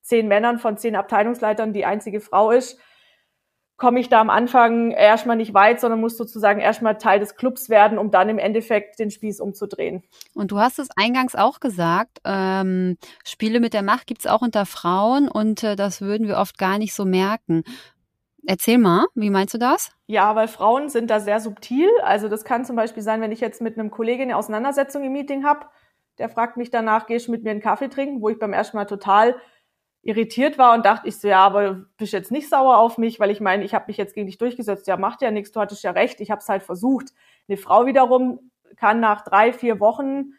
zehn 0.00 0.28
Männern, 0.28 0.58
von 0.58 0.76
zehn 0.76 0.96
Abteilungsleitern 0.96 1.72
die 1.72 1.86
einzige 1.86 2.20
Frau 2.20 2.50
ist, 2.50 2.78
komme 3.76 3.98
ich 3.98 4.08
da 4.08 4.20
am 4.20 4.30
Anfang 4.30 4.92
erstmal 4.92 5.36
nicht 5.36 5.52
weit, 5.52 5.80
sondern 5.80 6.00
muss 6.00 6.16
sozusagen 6.16 6.60
erstmal 6.60 6.96
Teil 6.96 7.18
des 7.18 7.34
Clubs 7.34 7.68
werden, 7.68 7.98
um 7.98 8.10
dann 8.10 8.28
im 8.28 8.38
Endeffekt 8.38 9.00
den 9.00 9.10
Spieß 9.10 9.40
umzudrehen. 9.40 10.04
Und 10.32 10.52
du 10.52 10.60
hast 10.60 10.78
es 10.78 10.88
eingangs 10.96 11.34
auch 11.34 11.58
gesagt, 11.58 12.20
ähm, 12.24 12.96
Spiele 13.24 13.58
mit 13.58 13.74
der 13.74 13.82
Macht 13.82 14.06
gibt's 14.06 14.26
auch 14.26 14.42
unter 14.42 14.64
Frauen 14.64 15.28
und 15.28 15.64
äh, 15.64 15.74
das 15.74 16.00
würden 16.00 16.28
wir 16.28 16.36
oft 16.36 16.56
gar 16.56 16.78
nicht 16.78 16.94
so 16.94 17.04
merken. 17.04 17.64
Erzähl 18.46 18.78
mal, 18.78 19.06
wie 19.14 19.30
meinst 19.30 19.54
du 19.54 19.58
das? 19.58 19.90
Ja, 20.06 20.34
weil 20.36 20.48
Frauen 20.48 20.88
sind 20.88 21.10
da 21.10 21.20
sehr 21.20 21.40
subtil. 21.40 21.88
Also 22.02 22.28
das 22.28 22.44
kann 22.44 22.64
zum 22.64 22.76
Beispiel 22.76 23.02
sein, 23.02 23.20
wenn 23.20 23.32
ich 23.32 23.40
jetzt 23.40 23.62
mit 23.62 23.78
einem 23.78 23.90
Kollegen 23.90 24.22
eine 24.24 24.36
Auseinandersetzung 24.36 25.02
im 25.02 25.12
Meeting 25.12 25.44
habe, 25.44 25.66
der 26.18 26.28
fragt 26.28 26.56
mich 26.56 26.70
danach, 26.70 27.06
gehst 27.06 27.28
du 27.28 27.32
mit 27.32 27.42
mir 27.42 27.50
einen 27.50 27.60
Kaffee 27.60 27.88
trinken, 27.88 28.20
wo 28.20 28.28
ich 28.28 28.38
beim 28.38 28.52
ersten 28.52 28.76
Mal 28.76 28.84
total 28.84 29.36
irritiert 30.02 30.58
war 30.58 30.74
und 30.74 30.84
dachte 30.84 31.08
ich 31.08 31.18
so, 31.18 31.28
ja, 31.28 31.40
aber 31.40 31.86
bist 31.96 32.12
jetzt 32.12 32.30
nicht 32.30 32.48
sauer 32.48 32.76
auf 32.76 32.98
mich, 32.98 33.18
weil 33.18 33.30
ich 33.30 33.40
meine, 33.40 33.64
ich 33.64 33.74
habe 33.74 33.86
mich 33.88 33.96
jetzt 33.96 34.14
gegen 34.14 34.26
dich 34.26 34.38
durchgesetzt. 34.38 34.86
Ja, 34.86 34.96
macht 34.96 35.22
ja 35.22 35.30
nichts, 35.30 35.50
du 35.52 35.60
hattest 35.60 35.82
ja 35.82 35.92
recht, 35.92 36.20
ich 36.20 36.30
habe 36.30 36.40
es 36.40 36.48
halt 36.48 36.62
versucht. 36.62 37.12
Eine 37.48 37.56
Frau 37.56 37.86
wiederum 37.86 38.50
kann 38.76 39.00
nach 39.00 39.22
drei, 39.22 39.52
vier 39.52 39.80
Wochen, 39.80 40.34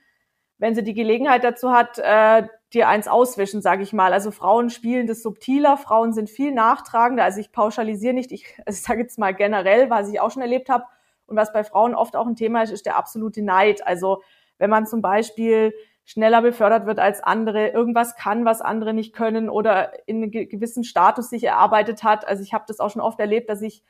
wenn 0.57 0.75
sie 0.75 0.83
die 0.83 0.93
Gelegenheit 0.93 1.43
dazu 1.43 1.71
hat, 1.71 2.00
äh, 2.00 2.47
dir 2.74 2.88
eins 2.88 3.07
auswischen, 3.07 3.62
sage 3.62 3.83
ich 3.83 3.93
mal. 3.93 4.13
Also 4.13 4.31
Frauen 4.31 4.69
spielen 4.69 5.07
das 5.07 5.21
subtiler, 5.21 5.77
Frauen 5.77 6.13
sind 6.13 6.29
viel 6.29 6.51
nachtragender. 6.51 7.24
Also 7.24 7.39
ich 7.39 7.51
pauschalisiere 7.51 8.13
nicht, 8.13 8.31
ich, 8.31 8.45
also 8.65 8.81
sage 8.81 9.01
jetzt 9.01 9.19
mal 9.19 9.33
generell, 9.33 9.89
was 9.89 10.09
ich 10.09 10.19
auch 10.19 10.31
schon 10.31 10.41
erlebt 10.41 10.69
habe. 10.69 10.85
Und 11.27 11.38
was 11.38 11.51
bei 11.53 11.63
Frauen 11.63 11.95
oft 11.95 12.15
auch 12.15 12.27
ein 12.27 12.35
Thema 12.35 12.62
ist, 12.62 12.71
ist 12.71 12.85
der 12.85 12.97
absolute 12.97 13.41
Neid. 13.41 13.85
Also 13.85 14.21
wenn 14.57 14.69
man 14.69 14.85
zum 14.85 15.01
Beispiel 15.01 15.74
schneller 16.05 16.43
befördert 16.43 16.85
wird 16.85 17.00
als 17.00 17.21
andere, 17.21 17.69
irgendwas 17.69 18.15
kann, 18.15 18.45
was 18.45 18.62
andere 18.62 18.93
nicht 18.93 19.13
können 19.13 19.50
oder 19.50 20.07
in 20.07 20.17
einem 20.17 20.31
gewissen 20.31 20.83
Status 20.83 21.31
sich 21.31 21.43
erarbeitet 21.43 22.03
hat. 22.03 22.27
Also 22.27 22.43
ich 22.43 22.53
habe 22.53 22.65
das 22.67 22.79
auch 22.79 22.91
schon 22.91 23.01
oft 23.01 23.19
erlebt, 23.19 23.50
dass 23.50 23.63
ich 23.63 23.81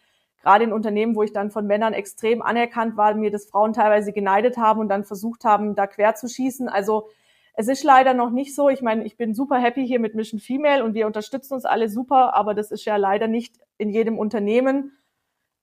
gerade 0.45 0.63
in 0.63 0.73
Unternehmen, 0.73 1.15
wo 1.15 1.23
ich 1.23 1.33
dann 1.33 1.49
von 1.49 1.65
Männern 1.65 1.93
extrem 1.93 2.43
anerkannt 2.43 2.95
war, 2.97 3.15
mir 3.15 3.31
das 3.31 3.47
Frauen 3.47 3.73
teilweise 3.73 4.13
geneidet 4.13 4.57
haben 4.57 4.79
und 4.79 4.89
dann 4.89 5.03
versucht 5.03 5.43
haben, 5.43 5.73
da 5.73 5.87
quer 5.87 6.13
zu 6.13 6.29
schießen. 6.29 6.69
Also 6.69 7.09
es 7.55 7.67
ist 7.67 7.83
leider 7.83 8.13
noch 8.13 8.29
nicht 8.29 8.53
so. 8.53 8.69
Ich 8.69 8.83
meine, 8.83 9.05
ich 9.05 9.17
bin 9.17 9.33
super 9.33 9.57
happy 9.57 9.87
hier 9.87 9.99
mit 9.99 10.13
Mission 10.13 10.39
Female 10.39 10.83
und 10.83 10.93
wir 10.93 11.07
unterstützen 11.07 11.55
uns 11.55 11.65
alle 11.65 11.89
super, 11.89 12.35
aber 12.35 12.53
das 12.53 12.69
ist 12.69 12.85
ja 12.85 12.95
leider 12.95 13.27
nicht 13.27 13.55
in 13.79 13.89
jedem 13.89 14.19
Unternehmen 14.19 14.91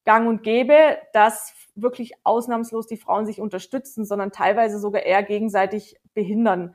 gang 0.05 0.29
und 0.29 0.43
gäbe, 0.43 0.99
dass 1.13 1.55
wirklich 1.77 2.15
ausnahmslos 2.25 2.89
die 2.89 2.97
Frauen 2.97 3.25
sich 3.25 3.41
unterstützen, 3.41 4.05
sondern 4.05 4.33
teilweise 4.33 4.81
sogar 4.81 5.05
eher 5.05 5.23
gegenseitig 5.23 5.95
behindern. 6.13 6.75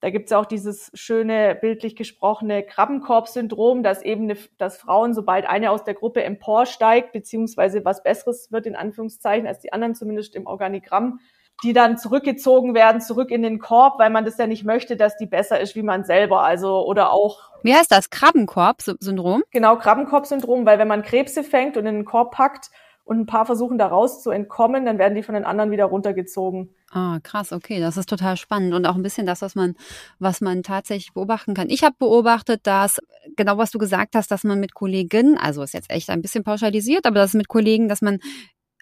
Da 0.00 0.10
gibt's 0.10 0.30
ja 0.30 0.38
auch 0.38 0.46
dieses 0.46 0.90
schöne, 0.94 1.56
bildlich 1.60 1.96
gesprochene 1.96 2.62
Krabbenkorb-Syndrom, 2.62 3.82
dass 3.82 4.02
eben, 4.02 4.24
eine, 4.24 4.36
dass 4.56 4.76
Frauen, 4.76 5.12
sobald 5.12 5.48
eine 5.48 5.72
aus 5.72 5.82
der 5.82 5.94
Gruppe 5.94 6.22
emporsteigt, 6.22 7.12
beziehungsweise 7.12 7.84
was 7.84 8.04
Besseres 8.04 8.52
wird, 8.52 8.66
in 8.66 8.76
Anführungszeichen, 8.76 9.46
als 9.46 9.58
die 9.60 9.72
anderen 9.72 9.96
zumindest 9.96 10.36
im 10.36 10.46
Organigramm, 10.46 11.18
die 11.64 11.72
dann 11.72 11.98
zurückgezogen 11.98 12.74
werden, 12.74 13.00
zurück 13.00 13.32
in 13.32 13.42
den 13.42 13.58
Korb, 13.58 13.98
weil 13.98 14.10
man 14.10 14.24
das 14.24 14.38
ja 14.38 14.46
nicht 14.46 14.64
möchte, 14.64 14.96
dass 14.96 15.16
die 15.16 15.26
besser 15.26 15.58
ist 15.58 15.74
wie 15.74 15.82
man 15.82 16.04
selber. 16.04 16.42
Also 16.42 16.86
oder 16.86 17.12
auch. 17.12 17.50
Wie 17.64 17.74
heißt 17.74 17.90
das? 17.90 18.10
Krabbenkorb-Syndrom? 18.10 19.42
Genau, 19.50 19.76
Krabbenkorb-Syndrom, 19.76 20.64
weil 20.66 20.78
wenn 20.78 20.86
man 20.86 21.02
Krebse 21.02 21.42
fängt 21.42 21.76
und 21.76 21.86
in 21.86 21.96
den 21.96 22.04
Korb 22.04 22.32
packt 22.32 22.70
und 23.08 23.20
ein 23.20 23.26
paar 23.26 23.46
versuchen 23.46 23.78
da 23.78 23.86
raus 23.86 24.22
zu 24.22 24.30
entkommen, 24.30 24.84
dann 24.84 24.98
werden 24.98 25.14
die 25.14 25.22
von 25.22 25.34
den 25.34 25.44
anderen 25.44 25.70
wieder 25.70 25.86
runtergezogen. 25.86 26.68
Ah, 26.90 27.20
krass, 27.22 27.52
okay, 27.52 27.80
das 27.80 27.96
ist 27.96 28.08
total 28.08 28.36
spannend 28.36 28.74
und 28.74 28.84
auch 28.84 28.96
ein 28.96 29.02
bisschen 29.02 29.24
das, 29.26 29.40
was 29.40 29.54
man, 29.54 29.76
was 30.18 30.42
man 30.42 30.62
tatsächlich 30.62 31.14
beobachten 31.14 31.54
kann. 31.54 31.70
Ich 31.70 31.84
habe 31.84 31.96
beobachtet, 31.98 32.66
dass 32.66 33.00
genau 33.34 33.56
was 33.56 33.70
du 33.70 33.78
gesagt 33.78 34.14
hast, 34.14 34.30
dass 34.30 34.44
man 34.44 34.60
mit 34.60 34.74
Kollegen, 34.74 35.38
also 35.38 35.62
ist 35.62 35.72
jetzt 35.72 35.90
echt 35.90 36.10
ein 36.10 36.20
bisschen 36.20 36.44
pauschalisiert, 36.44 37.06
aber 37.06 37.14
das 37.16 37.30
ist 37.30 37.38
mit 37.38 37.48
Kollegen, 37.48 37.88
dass 37.88 38.02
man 38.02 38.18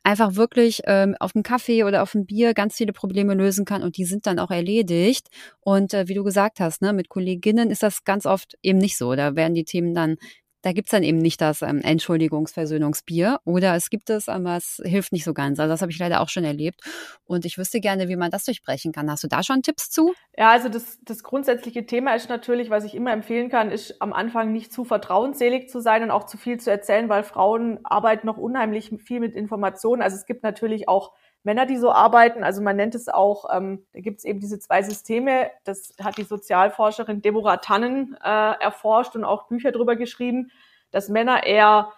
einfach 0.02 0.34
wirklich 0.34 0.82
ähm, 0.86 1.14
auf 1.20 1.32
dem 1.32 1.44
Kaffee 1.44 1.84
oder 1.84 2.02
auf 2.02 2.12
dem 2.12 2.26
Bier 2.26 2.52
ganz 2.52 2.74
viele 2.74 2.92
Probleme 2.92 3.34
lösen 3.34 3.64
kann 3.64 3.84
und 3.84 3.96
die 3.96 4.04
sind 4.04 4.26
dann 4.26 4.40
auch 4.40 4.50
erledigt. 4.50 5.28
Und 5.60 5.94
äh, 5.94 6.08
wie 6.08 6.14
du 6.14 6.24
gesagt 6.24 6.58
hast, 6.58 6.82
ne, 6.82 6.92
mit 6.92 7.08
Kolleginnen 7.08 7.70
ist 7.70 7.84
das 7.84 8.02
ganz 8.02 8.26
oft 8.26 8.56
eben 8.62 8.78
nicht 8.78 8.96
so. 8.96 9.14
Da 9.14 9.36
werden 9.36 9.54
die 9.54 9.64
Themen 9.64 9.94
dann 9.94 10.16
da 10.62 10.72
gibt's 10.72 10.90
dann 10.90 11.02
eben 11.02 11.18
nicht 11.18 11.40
das 11.40 11.62
ähm, 11.62 11.80
Entschuldigungsversöhnungsbier 11.80 13.38
oder 13.44 13.74
es 13.76 13.90
gibt 13.90 14.10
es, 14.10 14.28
aber 14.28 14.56
es 14.56 14.80
hilft 14.84 15.12
nicht 15.12 15.24
so 15.24 15.32
ganz. 15.32 15.60
Also 15.60 15.72
das 15.72 15.82
habe 15.82 15.92
ich 15.92 15.98
leider 15.98 16.20
auch 16.20 16.28
schon 16.28 16.44
erlebt. 16.44 16.80
Und 17.24 17.44
ich 17.44 17.58
wüsste 17.58 17.80
gerne, 17.80 18.08
wie 18.08 18.16
man 18.16 18.30
das 18.30 18.44
durchbrechen 18.44 18.92
kann. 18.92 19.10
Hast 19.10 19.22
du 19.22 19.28
da 19.28 19.42
schon 19.42 19.62
Tipps 19.62 19.90
zu? 19.90 20.14
Ja, 20.36 20.50
also 20.50 20.68
das, 20.68 20.98
das 21.02 21.22
grundsätzliche 21.22 21.86
Thema 21.86 22.14
ist 22.14 22.28
natürlich, 22.28 22.70
was 22.70 22.84
ich 22.84 22.94
immer 22.94 23.12
empfehlen 23.12 23.48
kann, 23.48 23.70
ist 23.70 24.00
am 24.02 24.12
Anfang 24.12 24.52
nicht 24.52 24.72
zu 24.72 24.84
vertrauensselig 24.84 25.68
zu 25.68 25.80
sein 25.80 26.02
und 26.02 26.10
auch 26.10 26.24
zu 26.24 26.36
viel 26.36 26.58
zu 26.58 26.70
erzählen, 26.70 27.08
weil 27.08 27.22
Frauen 27.22 27.78
arbeiten 27.84 28.26
noch 28.26 28.38
unheimlich 28.38 28.92
viel 29.04 29.20
mit 29.20 29.34
Informationen. 29.34 30.02
Also 30.02 30.16
es 30.16 30.26
gibt 30.26 30.42
natürlich 30.42 30.88
auch 30.88 31.12
Männer, 31.46 31.64
die 31.64 31.78
so 31.78 31.92
arbeiten. 31.92 32.42
Also 32.42 32.60
man 32.60 32.74
nennt 32.74 32.96
es 32.96 33.08
auch, 33.08 33.46
ähm, 33.50 33.86
da 33.92 34.00
gibt 34.00 34.18
es 34.18 34.24
eben 34.24 34.40
diese 34.40 34.58
zwei 34.58 34.82
Systeme. 34.82 35.50
Das 35.62 35.94
hat 36.02 36.18
die 36.18 36.24
Sozialforscherin 36.24 37.22
Deborah 37.22 37.58
Tannen 37.58 38.16
äh, 38.22 38.28
erforscht 38.60 39.14
und 39.14 39.24
auch 39.24 39.46
Bücher 39.46 39.70
drüber 39.70 39.94
geschrieben, 39.94 40.50
dass 40.90 41.08
Männer 41.08 41.44
eher 41.44 41.92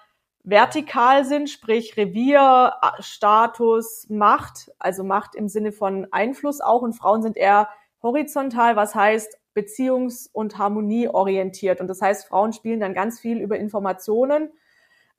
vertikal 0.44 1.24
sind, 1.24 1.48
sprich 1.48 1.96
Revier, 1.96 2.74
Status, 3.00 4.06
Macht, 4.10 4.70
also 4.78 5.02
Macht 5.02 5.34
im 5.34 5.48
Sinne 5.48 5.72
von 5.72 6.06
Einfluss 6.10 6.60
auch 6.60 6.82
und 6.82 6.92
Frauen 6.92 7.22
sind 7.22 7.38
eher 7.38 7.70
horizontal, 8.02 8.76
was 8.76 8.94
heißt 8.94 9.38
beziehungs- 9.56 10.28
und 10.30 10.58
harmonieorientiert. 10.58 11.80
Und 11.80 11.88
das 11.88 12.02
heißt, 12.02 12.28
Frauen 12.28 12.52
spielen 12.52 12.80
dann 12.80 12.92
ganz 12.92 13.18
viel 13.18 13.40
über 13.40 13.58
Informationen 13.58 14.50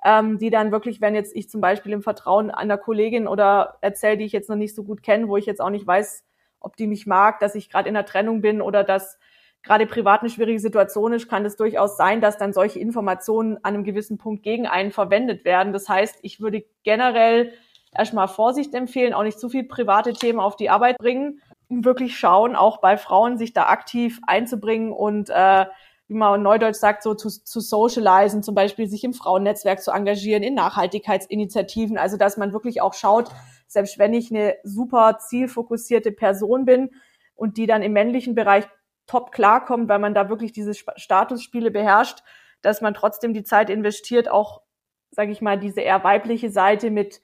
ähm, 0.03 0.37
die 0.37 0.49
dann 0.49 0.71
wirklich, 0.71 1.01
wenn 1.01 1.15
jetzt 1.15 1.35
ich 1.35 1.49
zum 1.49 1.61
Beispiel 1.61 1.91
im 1.91 2.01
Vertrauen 2.01 2.51
einer 2.51 2.77
Kollegin 2.77 3.27
oder 3.27 3.77
erzähle, 3.81 4.17
die 4.17 4.25
ich 4.25 4.31
jetzt 4.31 4.49
noch 4.49 4.55
nicht 4.55 4.75
so 4.75 4.83
gut 4.83 5.03
kenne, 5.03 5.27
wo 5.27 5.37
ich 5.37 5.45
jetzt 5.45 5.61
auch 5.61 5.69
nicht 5.69 5.85
weiß, 5.85 6.23
ob 6.59 6.75
die 6.75 6.87
mich 6.87 7.05
mag, 7.05 7.39
dass 7.39 7.55
ich 7.55 7.69
gerade 7.69 7.87
in 7.87 7.95
der 7.95 8.05
Trennung 8.05 8.41
bin 8.41 8.61
oder 8.61 8.83
dass 8.83 9.17
gerade 9.63 9.85
privat 9.85 10.21
eine 10.21 10.29
schwierige 10.29 10.59
Situation 10.59 11.13
ist, 11.13 11.29
kann 11.29 11.45
es 11.45 11.57
durchaus 11.57 11.97
sein, 11.97 12.21
dass 12.21 12.37
dann 12.37 12.53
solche 12.53 12.79
Informationen 12.79 13.57
an 13.57 13.75
einem 13.75 13.83
gewissen 13.83 14.17
Punkt 14.17 14.43
gegen 14.43 14.67
einen 14.67 14.91
verwendet 14.91 15.43
werden. 15.43 15.73
Das 15.73 15.89
heißt, 15.89 16.19
ich 16.21 16.39
würde 16.39 16.63
generell 16.83 17.53
erstmal 17.93 18.27
Vorsicht 18.27 18.73
empfehlen, 18.73 19.13
auch 19.13 19.23
nicht 19.23 19.39
zu 19.39 19.49
viel 19.49 19.65
private 19.65 20.13
Themen 20.13 20.39
auf 20.39 20.55
die 20.55 20.69
Arbeit 20.69 20.97
bringen, 20.97 21.41
wirklich 21.67 22.17
schauen, 22.17 22.55
auch 22.55 22.77
bei 22.77 22.97
Frauen 22.97 23.37
sich 23.37 23.53
da 23.53 23.67
aktiv 23.67 24.19
einzubringen 24.25 24.91
und 24.91 25.29
äh, 25.29 25.65
wie 26.09 26.15
man 26.15 26.41
neudeutsch 26.41 26.75
sagt, 26.75 27.03
so 27.03 27.13
zu, 27.13 27.29
zu 27.29 27.59
socialisen, 27.59 28.41
zum 28.41 28.55
Beispiel 28.55 28.87
sich 28.87 29.03
im 29.03 29.13
Frauennetzwerk 29.13 29.81
zu 29.81 29.91
engagieren, 29.91 30.41
in 30.41 30.55
Nachhaltigkeitsinitiativen, 30.55 31.99
also 31.99 32.17
dass 32.17 32.35
man 32.35 32.51
wirklich 32.51 32.81
auch 32.81 32.95
schaut, 32.95 33.29
selbst 33.67 33.99
wenn 33.99 34.15
ich 34.15 34.31
eine 34.31 34.55
super 34.63 35.19
zielfokussierte 35.19 36.11
Person 36.11 36.65
bin 36.65 36.89
und 37.35 37.57
die 37.57 37.67
dann 37.67 37.83
im 37.83 37.93
männlichen 37.93 38.33
Bereich 38.33 38.67
top 39.05 39.31
klarkommt, 39.31 39.87
weil 39.87 39.99
man 39.99 40.15
da 40.15 40.29
wirklich 40.29 40.51
diese 40.51 40.73
Statusspiele 40.73 41.69
beherrscht, 41.69 42.23
dass 42.63 42.81
man 42.81 42.95
trotzdem 42.95 43.35
die 43.35 43.43
Zeit 43.43 43.69
investiert, 43.69 44.29
auch, 44.29 44.63
sage 45.11 45.31
ich 45.31 45.41
mal, 45.41 45.59
diese 45.59 45.81
eher 45.81 46.03
weibliche 46.03 46.49
Seite 46.49 46.89
mit 46.89 47.21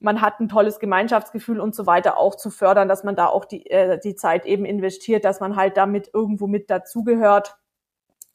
man 0.00 0.20
hat 0.20 0.38
ein 0.38 0.48
tolles 0.48 0.78
Gemeinschaftsgefühl 0.78 1.58
und 1.58 1.74
so 1.74 1.84
weiter 1.86 2.18
auch 2.18 2.36
zu 2.36 2.50
fördern, 2.50 2.88
dass 2.88 3.02
man 3.02 3.16
da 3.16 3.26
auch 3.26 3.44
die, 3.44 3.68
äh, 3.68 3.98
die 3.98 4.14
Zeit 4.14 4.46
eben 4.46 4.64
investiert, 4.64 5.24
dass 5.24 5.40
man 5.40 5.56
halt 5.56 5.76
damit 5.76 6.10
irgendwo 6.14 6.46
mit 6.46 6.70
dazugehört 6.70 7.56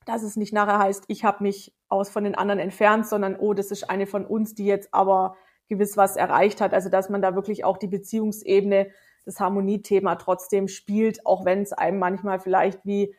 dass 0.06 0.24
es 0.24 0.36
nicht 0.36 0.54
nachher 0.54 0.80
heißt, 0.80 1.06
ich 1.08 1.24
habe 1.24 1.44
mich 1.44 1.74
aus 1.90 2.10
von 2.10 2.24
den 2.24 2.36
anderen 2.36 2.60
entfernt, 2.60 3.08
sondern 3.08 3.36
oh, 3.36 3.54
das 3.54 3.72
ist 3.72 3.90
eine 3.90 4.08
von 4.08 4.26
uns, 4.26 4.56
die 4.56 4.66
jetzt 4.66 4.94
aber 4.94 5.36
gewiss 5.68 5.98
was 5.98 6.16
erreicht 6.16 6.62
hat. 6.62 6.74
Also 6.74 6.90
dass 6.90 7.10
man 7.10 7.22
da 7.22 7.36
wirklich 7.36 7.64
auch 7.66 7.78
die 7.78 7.88
Beziehungsebene, 7.88 8.90
das 9.26 9.40
Harmoniethema 9.40 10.16
trotzdem 10.16 10.68
spielt, 10.68 11.26
auch 11.26 11.46
wenn 11.46 11.62
es 11.62 11.74
einem 11.74 12.00
manchmal 12.00 12.40
vielleicht 12.40 12.86
wie, 12.86 13.16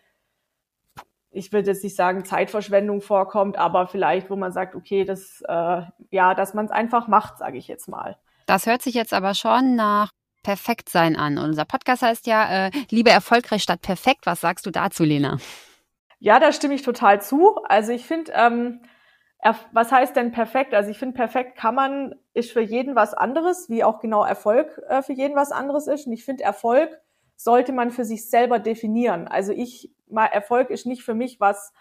ich 1.31 1.53
würde 1.53 1.71
jetzt 1.71 1.83
nicht 1.83 1.97
sagen, 1.97 2.25
Zeitverschwendung 2.25 3.01
vorkommt, 3.01 3.57
aber 3.57 3.87
vielleicht, 3.87 4.31
wo 4.31 4.37
man 4.37 4.53
sagt, 4.53 4.75
okay, 4.75 5.05
das, 5.05 5.43
äh, 5.49 5.83
ja, 6.11 6.35
dass 6.35 6.55
man 6.55 6.67
es 6.67 6.71
einfach 6.71 7.09
macht, 7.09 7.39
sage 7.39 7.59
ich 7.59 7.69
jetzt 7.69 7.89
mal. 7.89 8.19
Das 8.47 8.67
hört 8.67 8.83
sich 8.83 8.95
jetzt 8.95 9.15
aber 9.15 9.35
schon 9.35 9.75
nach 9.75 10.11
Perfektsein 10.43 11.17
an. 11.17 11.39
Unser 11.39 11.65
Podcast 11.65 12.03
heißt 12.03 12.27
ja, 12.27 12.67
äh, 12.67 12.71
Liebe 12.91 13.11
erfolgreich 13.11 13.63
statt 13.63 13.81
perfekt. 13.81 14.27
Was 14.27 14.43
sagst 14.43 14.67
du 14.67 14.71
dazu, 14.71 15.03
Lena? 15.03 15.39
Ja, 16.25 16.41
da 16.41 16.53
stimme 16.53 16.73
ich 16.73 16.81
total 16.81 17.21
zu. 17.21 17.57
Also 17.65 17.93
ich 17.93 18.07
finde, 18.07 18.33
ähm, 18.35 18.81
was 19.73 19.93
heißt 19.93 20.17
denn 20.17 20.33
perfekt? 20.33 20.73
Also 20.73 20.89
ich 20.91 20.99
finde, 20.99 21.15
perfekt 21.15 21.55
kann 21.55 21.75
man, 21.75 22.15
ist 22.33 22.51
für 22.51 22.63
jeden 22.63 22.95
was 22.95 23.13
anderes, 23.13 23.69
wie 23.69 23.85
auch 23.85 24.01
genau 24.01 24.25
Erfolg 24.25 24.81
äh, 24.89 25.03
für 25.03 25.13
jeden 25.13 25.37
was 25.37 25.53
anderes 25.53 25.87
ist. 25.87 26.07
Und 26.07 26.15
ich 26.15 26.25
finde, 26.25 26.43
Erfolg 26.43 26.99
sollte 27.37 27.73
man 27.75 27.91
für 27.91 28.07
sich 28.07 28.31
selber 28.31 28.59
definieren. 28.59 29.29
Also 29.29 29.53
ich, 29.53 29.93
mal 30.09 30.25
Erfolg 30.25 30.71
ist 30.71 30.87
nicht 30.87 31.03
für 31.05 31.13
mich 31.13 31.41
was, 31.41 31.75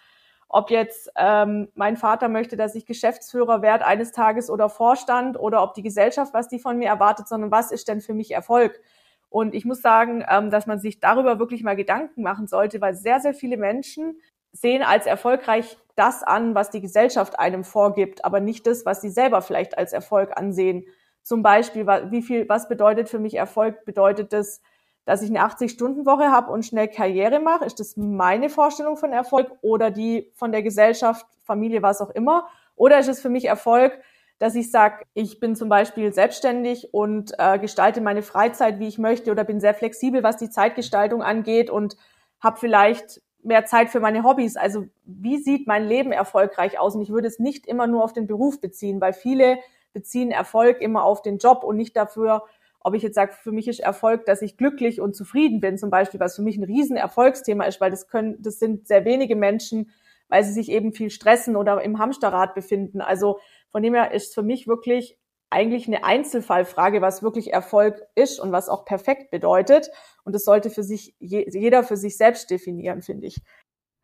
ob 0.50 0.72
jetzt 0.72 1.10
ähm, 1.16 1.70
mein 1.74 1.96
Vater 1.96 2.28
möchte, 2.28 2.58
dass 2.58 2.76
ich 2.76 2.86
Geschäftsführer 2.86 3.62
werde 3.62 3.86
eines 3.86 4.12
Tages 4.12 4.50
oder 4.50 4.68
Vorstand 4.68 5.40
oder 5.40 5.64
ob 5.64 5.74
die 5.74 5.84
Gesellschaft, 5.84 6.34
was 6.34 6.50
die 6.50 6.60
von 6.60 6.78
mir 6.78 6.90
erwartet, 6.90 7.30
sondern 7.30 7.50
was 7.50 7.72
ist 7.72 7.88
denn 7.88 8.02
für 8.02 8.14
mich 8.14 8.32
Erfolg? 8.32 8.82
Und 9.30 9.56
ich 9.56 9.66
muss 9.66 9.82
sagen, 9.82 10.24
ähm, 10.30 10.52
dass 10.52 10.68
man 10.68 10.80
sich 10.80 11.00
darüber 11.00 11.40
wirklich 11.40 11.64
mal 11.64 11.76
Gedanken 11.76 12.22
machen 12.22 12.46
sollte, 12.46 12.82
weil 12.82 12.94
sehr, 12.94 13.22
sehr 13.22 13.34
viele 13.34 13.58
Menschen 13.58 14.20
sehen 14.54 14.84
als 14.84 15.06
erfolgreich 15.06 15.78
das 15.96 16.24
an, 16.24 16.56
was 16.56 16.70
die 16.70 16.82
Gesellschaft 16.82 17.38
einem 17.38 17.64
vorgibt, 17.64 18.24
aber 18.24 18.40
nicht 18.40 18.66
das, 18.66 18.86
was 18.86 19.02
sie 19.02 19.10
selber 19.10 19.42
vielleicht 19.42 19.78
als 19.78 19.94
Erfolg 19.94 20.38
ansehen. 20.38 20.86
Zum 21.22 21.44
Beispiel, 21.44 21.86
wie 21.86 22.22
viel, 22.22 22.48
was 22.48 22.68
bedeutet 22.68 23.10
für 23.10 23.20
mich 23.20 23.36
Erfolg? 23.36 23.86
Bedeutet 23.86 24.34
das, 24.34 24.62
dass 25.06 25.22
ich 25.22 25.30
eine 25.30 25.44
80-Stunden-Woche 25.46 26.32
habe 26.32 26.52
und 26.52 26.66
schnell 26.66 26.88
Karriere 26.88 27.40
mache? 27.40 27.66
Ist 27.66 27.80
das 27.80 27.98
meine 27.98 28.50
Vorstellung 28.50 28.98
von 28.98 29.12
Erfolg 29.12 29.52
oder 29.62 29.92
die 29.92 30.32
von 30.36 30.52
der 30.52 30.64
Gesellschaft, 30.64 31.26
Familie, 31.44 31.82
was 31.82 32.02
auch 32.02 32.10
immer? 32.12 32.48
Oder 32.76 33.00
ist 33.00 33.10
es 33.10 33.22
für 33.22 33.30
mich 33.30 33.46
Erfolg, 33.46 34.00
dass 34.40 34.56
ich 34.56 34.72
sage, 34.72 35.06
ich 35.14 35.40
bin 35.40 35.56
zum 35.56 35.70
Beispiel 35.70 36.14
selbstständig 36.14 36.94
und 36.94 37.34
äh, 37.38 37.60
gestalte 37.60 38.02
meine 38.02 38.24
Freizeit, 38.24 38.80
wie 38.80 38.88
ich 38.88 38.98
möchte 38.98 39.32
oder 39.32 39.44
bin 39.44 39.60
sehr 39.60 39.74
flexibel, 39.74 40.24
was 40.24 40.38
die 40.38 40.50
Zeitgestaltung 40.50 41.22
angeht 41.22 41.70
und 41.70 41.96
habe 42.42 42.60
vielleicht 42.60 43.22
mehr 43.44 43.66
Zeit 43.66 43.90
für 43.90 44.00
meine 44.00 44.24
Hobbys. 44.24 44.56
Also 44.56 44.86
wie 45.06 45.38
sieht 45.38 45.68
mein 45.68 45.86
Leben 45.86 46.12
erfolgreich 46.12 46.80
aus? 46.80 46.96
Und 46.96 47.02
ich 47.02 47.10
würde 47.10 47.28
es 47.28 47.40
nicht 47.40 47.68
immer 47.68 47.88
nur 47.88 48.04
auf 48.04 48.14
den 48.14 48.28
Beruf 48.28 48.62
beziehen, 48.62 49.02
weil 49.02 49.14
viele 49.14 49.60
beziehen 49.94 50.32
Erfolg 50.32 50.82
immer 50.82 51.04
auf 51.04 51.22
den 51.22 51.38
Job 51.38 51.64
und 51.64 51.78
nicht 51.78 51.96
dafür, 51.96 52.44
ob 52.80 52.96
ich 52.96 53.04
jetzt 53.04 53.16
sage, 53.16 53.34
für 53.34 53.52
mich 53.52 53.68
ist 53.68 53.80
Erfolg, 53.80 54.26
dass 54.26 54.42
ich 54.42 54.58
glücklich 54.58 55.00
und 55.00 55.16
zufrieden 55.16 55.62
bin, 55.62 55.78
zum 55.78 55.90
Beispiel, 55.90 56.20
was 56.20 56.36
für 56.36 56.42
mich 56.42 56.58
ein 56.58 56.64
riesen 56.64 56.98
Erfolgsthema 56.98 57.64
ist, 57.64 57.80
weil 57.80 57.92
das 57.92 58.08
können, 58.08 58.42
das 58.42 58.60
sind 58.60 58.88
sehr 58.88 59.06
wenige 59.06 59.36
Menschen, 59.36 59.92
weil 60.28 60.44
sie 60.44 60.52
sich 60.52 60.70
eben 60.70 60.94
viel 60.94 61.10
stressen 61.10 61.56
oder 61.56 61.82
im 61.82 62.00
Hamsterrad 62.00 62.56
befinden. 62.56 63.00
Also 63.00 63.40
von 63.70 63.84
dem 63.84 63.94
her 63.94 64.12
ist 64.12 64.34
für 64.34 64.44
mich 64.44 64.68
wirklich 64.68 65.18
eigentlich 65.54 65.88
eine 65.88 66.04
Einzelfallfrage, 66.04 67.02
was 67.02 67.24
wirklich 67.24 67.54
Erfolg 67.54 68.02
ist 68.16 68.40
und 68.40 68.52
was 68.52 68.68
auch 68.68 68.84
perfekt 68.84 69.32
bedeutet. 69.32 69.90
Und 70.26 70.34
das 70.34 70.44
sollte 70.44 70.70
für 70.70 70.84
sich 70.84 71.16
jeder 71.20 71.84
für 71.84 71.96
sich 71.96 72.18
selbst 72.18 72.50
definieren, 72.50 73.02
finde 73.02 73.28
ich. 73.28 73.38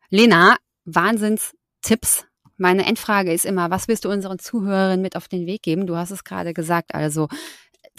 Lena, 0.08 0.56
Wahnsinnstipps. 0.84 2.26
Meine 2.56 2.86
Endfrage 2.86 3.32
ist 3.32 3.44
immer, 3.44 3.70
was 3.70 3.88
willst 3.88 4.04
du 4.04 4.10
unseren 4.10 4.38
Zuhörerinnen 4.38 5.02
mit 5.02 5.16
auf 5.16 5.28
den 5.28 5.46
Weg 5.46 5.62
geben? 5.62 5.86
Du 5.86 5.96
hast 5.96 6.10
es 6.10 6.24
gerade 6.24 6.54
gesagt, 6.54 6.94
also 6.94 7.28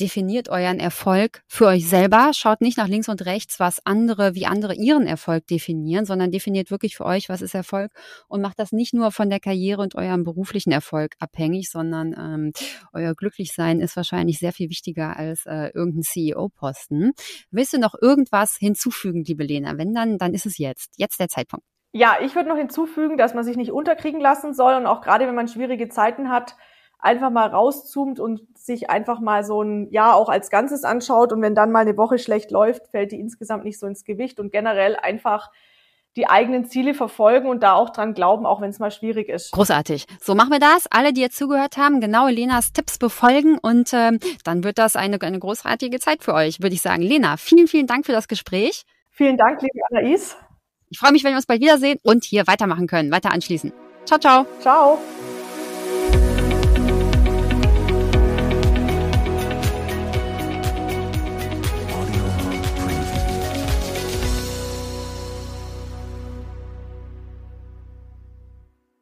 definiert 0.02 0.50
euren 0.50 0.80
Erfolg 0.80 1.44
für 1.48 1.68
euch 1.68 1.88
selber. 1.88 2.32
Schaut 2.34 2.62
nicht 2.62 2.78
nach 2.78 2.88
links 2.88 3.08
und 3.08 3.24
rechts, 3.26 3.60
was 3.60 3.86
andere, 3.86 4.34
wie 4.34 4.48
andere 4.48 4.74
ihren 4.74 5.06
Erfolg 5.06 5.46
definieren, 5.46 6.06
sondern 6.06 6.32
definiert 6.32 6.72
wirklich 6.72 6.98
für 6.98 7.06
euch, 7.06 7.30
was 7.30 7.44
ist 7.44 7.54
Erfolg 7.54 7.92
und 8.28 8.42
macht 8.42 8.58
das 8.58 8.72
nicht 8.72 8.94
nur 8.94 9.12
von 9.12 9.30
der 9.30 9.40
Karriere 9.40 9.82
und 9.82 9.94
eurem 9.96 10.24
beruflichen 10.24 10.72
Erfolg 10.72 11.14
abhängig, 11.20 11.70
sondern 11.70 12.14
ähm, 12.18 12.52
euer 12.94 13.14
Glücklichsein 13.14 13.80
ist 13.80 13.96
wahrscheinlich 13.96 14.40
sehr 14.40 14.54
viel 14.54 14.70
wichtiger 14.70 15.16
als 15.16 15.46
äh, 15.46 15.70
irgendein 15.76 16.02
CEO-Posten. 16.02 17.12
Willst 17.52 17.74
du 17.74 17.78
noch 17.78 17.94
irgendwas 18.02 18.56
hinzufügen, 18.58 19.24
liebe 19.24 19.44
Lena? 19.44 19.78
Wenn 19.78 19.94
dann, 19.94 20.18
dann 20.18 20.34
ist 20.34 20.48
es 20.48 20.58
jetzt. 20.58 20.94
Jetzt 20.98 21.20
der 21.20 21.28
Zeitpunkt. 21.28 21.66
Ja, 21.94 22.18
ich 22.22 22.36
würde 22.36 22.50
noch 22.50 22.58
hinzufügen, 22.58 23.18
dass 23.18 23.36
man 23.36 23.44
sich 23.44 23.58
nicht 23.58 23.72
unterkriegen 23.72 24.20
lassen 24.20 24.54
soll 24.54 24.74
und 24.76 24.88
auch 24.88 25.02
gerade 25.02 25.28
wenn 25.28 25.36
man 25.36 25.48
schwierige 25.48 25.90
Zeiten 25.90 26.30
hat, 26.30 26.56
einfach 27.02 27.32
mal 27.32 27.48
rauszoomt 27.48 28.20
und 28.20 28.42
sich 28.66 28.90
einfach 28.90 29.20
mal 29.20 29.44
so 29.44 29.62
ein 29.62 29.90
Jahr 29.92 30.16
auch 30.16 30.30
als 30.30 30.50
Ganzes 30.50 30.84
anschaut. 30.84 31.34
Und 31.34 31.42
wenn 31.42 31.56
dann 31.56 31.72
mal 31.72 31.80
eine 31.80 31.98
Woche 31.98 32.20
schlecht 32.20 32.52
läuft, 32.52 32.88
fällt 32.88 33.12
die 33.12 33.20
insgesamt 33.20 33.64
nicht 33.64 33.80
so 33.80 33.88
ins 33.88 34.04
Gewicht 34.04 34.40
und 34.40 34.52
generell 34.52 34.96
einfach 34.96 35.50
die 36.16 36.28
eigenen 36.28 36.66
Ziele 36.66 36.94
verfolgen 36.94 37.48
und 37.48 37.64
da 37.64 37.74
auch 37.74 37.90
dran 37.90 38.14
glauben, 38.14 38.46
auch 38.46 38.60
wenn 38.60 38.70
es 38.70 38.80
mal 38.80 38.92
schwierig 38.92 39.30
ist. 39.30 39.52
Großartig. 39.52 40.06
So 40.20 40.36
machen 40.36 40.52
wir 40.52 40.60
das. 40.60 40.88
Alle, 40.90 41.14
die 41.14 41.22
jetzt 41.22 41.38
zugehört 41.38 41.78
haben, 41.78 42.02
genau 42.02 42.28
Lenas 42.28 42.74
Tipps 42.74 42.98
befolgen 42.98 43.58
und 43.58 43.94
ähm, 43.94 44.20
dann 44.44 44.64
wird 44.64 44.78
das 44.78 44.96
eine, 44.96 45.22
eine 45.22 45.40
großartige 45.40 46.00
Zeit 46.00 46.24
für 46.24 46.34
euch, 46.34 46.62
würde 46.62 46.76
ich 46.76 46.82
sagen. 46.82 47.02
Lena, 47.02 47.38
vielen, 47.38 47.68
vielen 47.68 47.88
Dank 47.88 48.06
für 48.06 48.12
das 48.12 48.28
Gespräch. 48.28 48.84
Vielen 49.10 49.38
Dank, 49.38 49.62
liebe 49.62 49.80
Anais. 49.90 50.36
Ich 50.90 51.00
freue 51.00 51.14
mich, 51.14 51.24
wenn 51.24 51.32
wir 51.32 51.38
uns 51.38 51.46
bald 51.46 51.62
wiedersehen 51.62 52.00
und 52.04 52.26
hier 52.26 52.46
weitermachen 52.48 52.88
können, 52.88 53.12
weiter 53.12 53.32
anschließen. 53.32 53.72
Ciao, 54.06 54.20
ciao. 54.20 54.46
Ciao. 54.60 55.00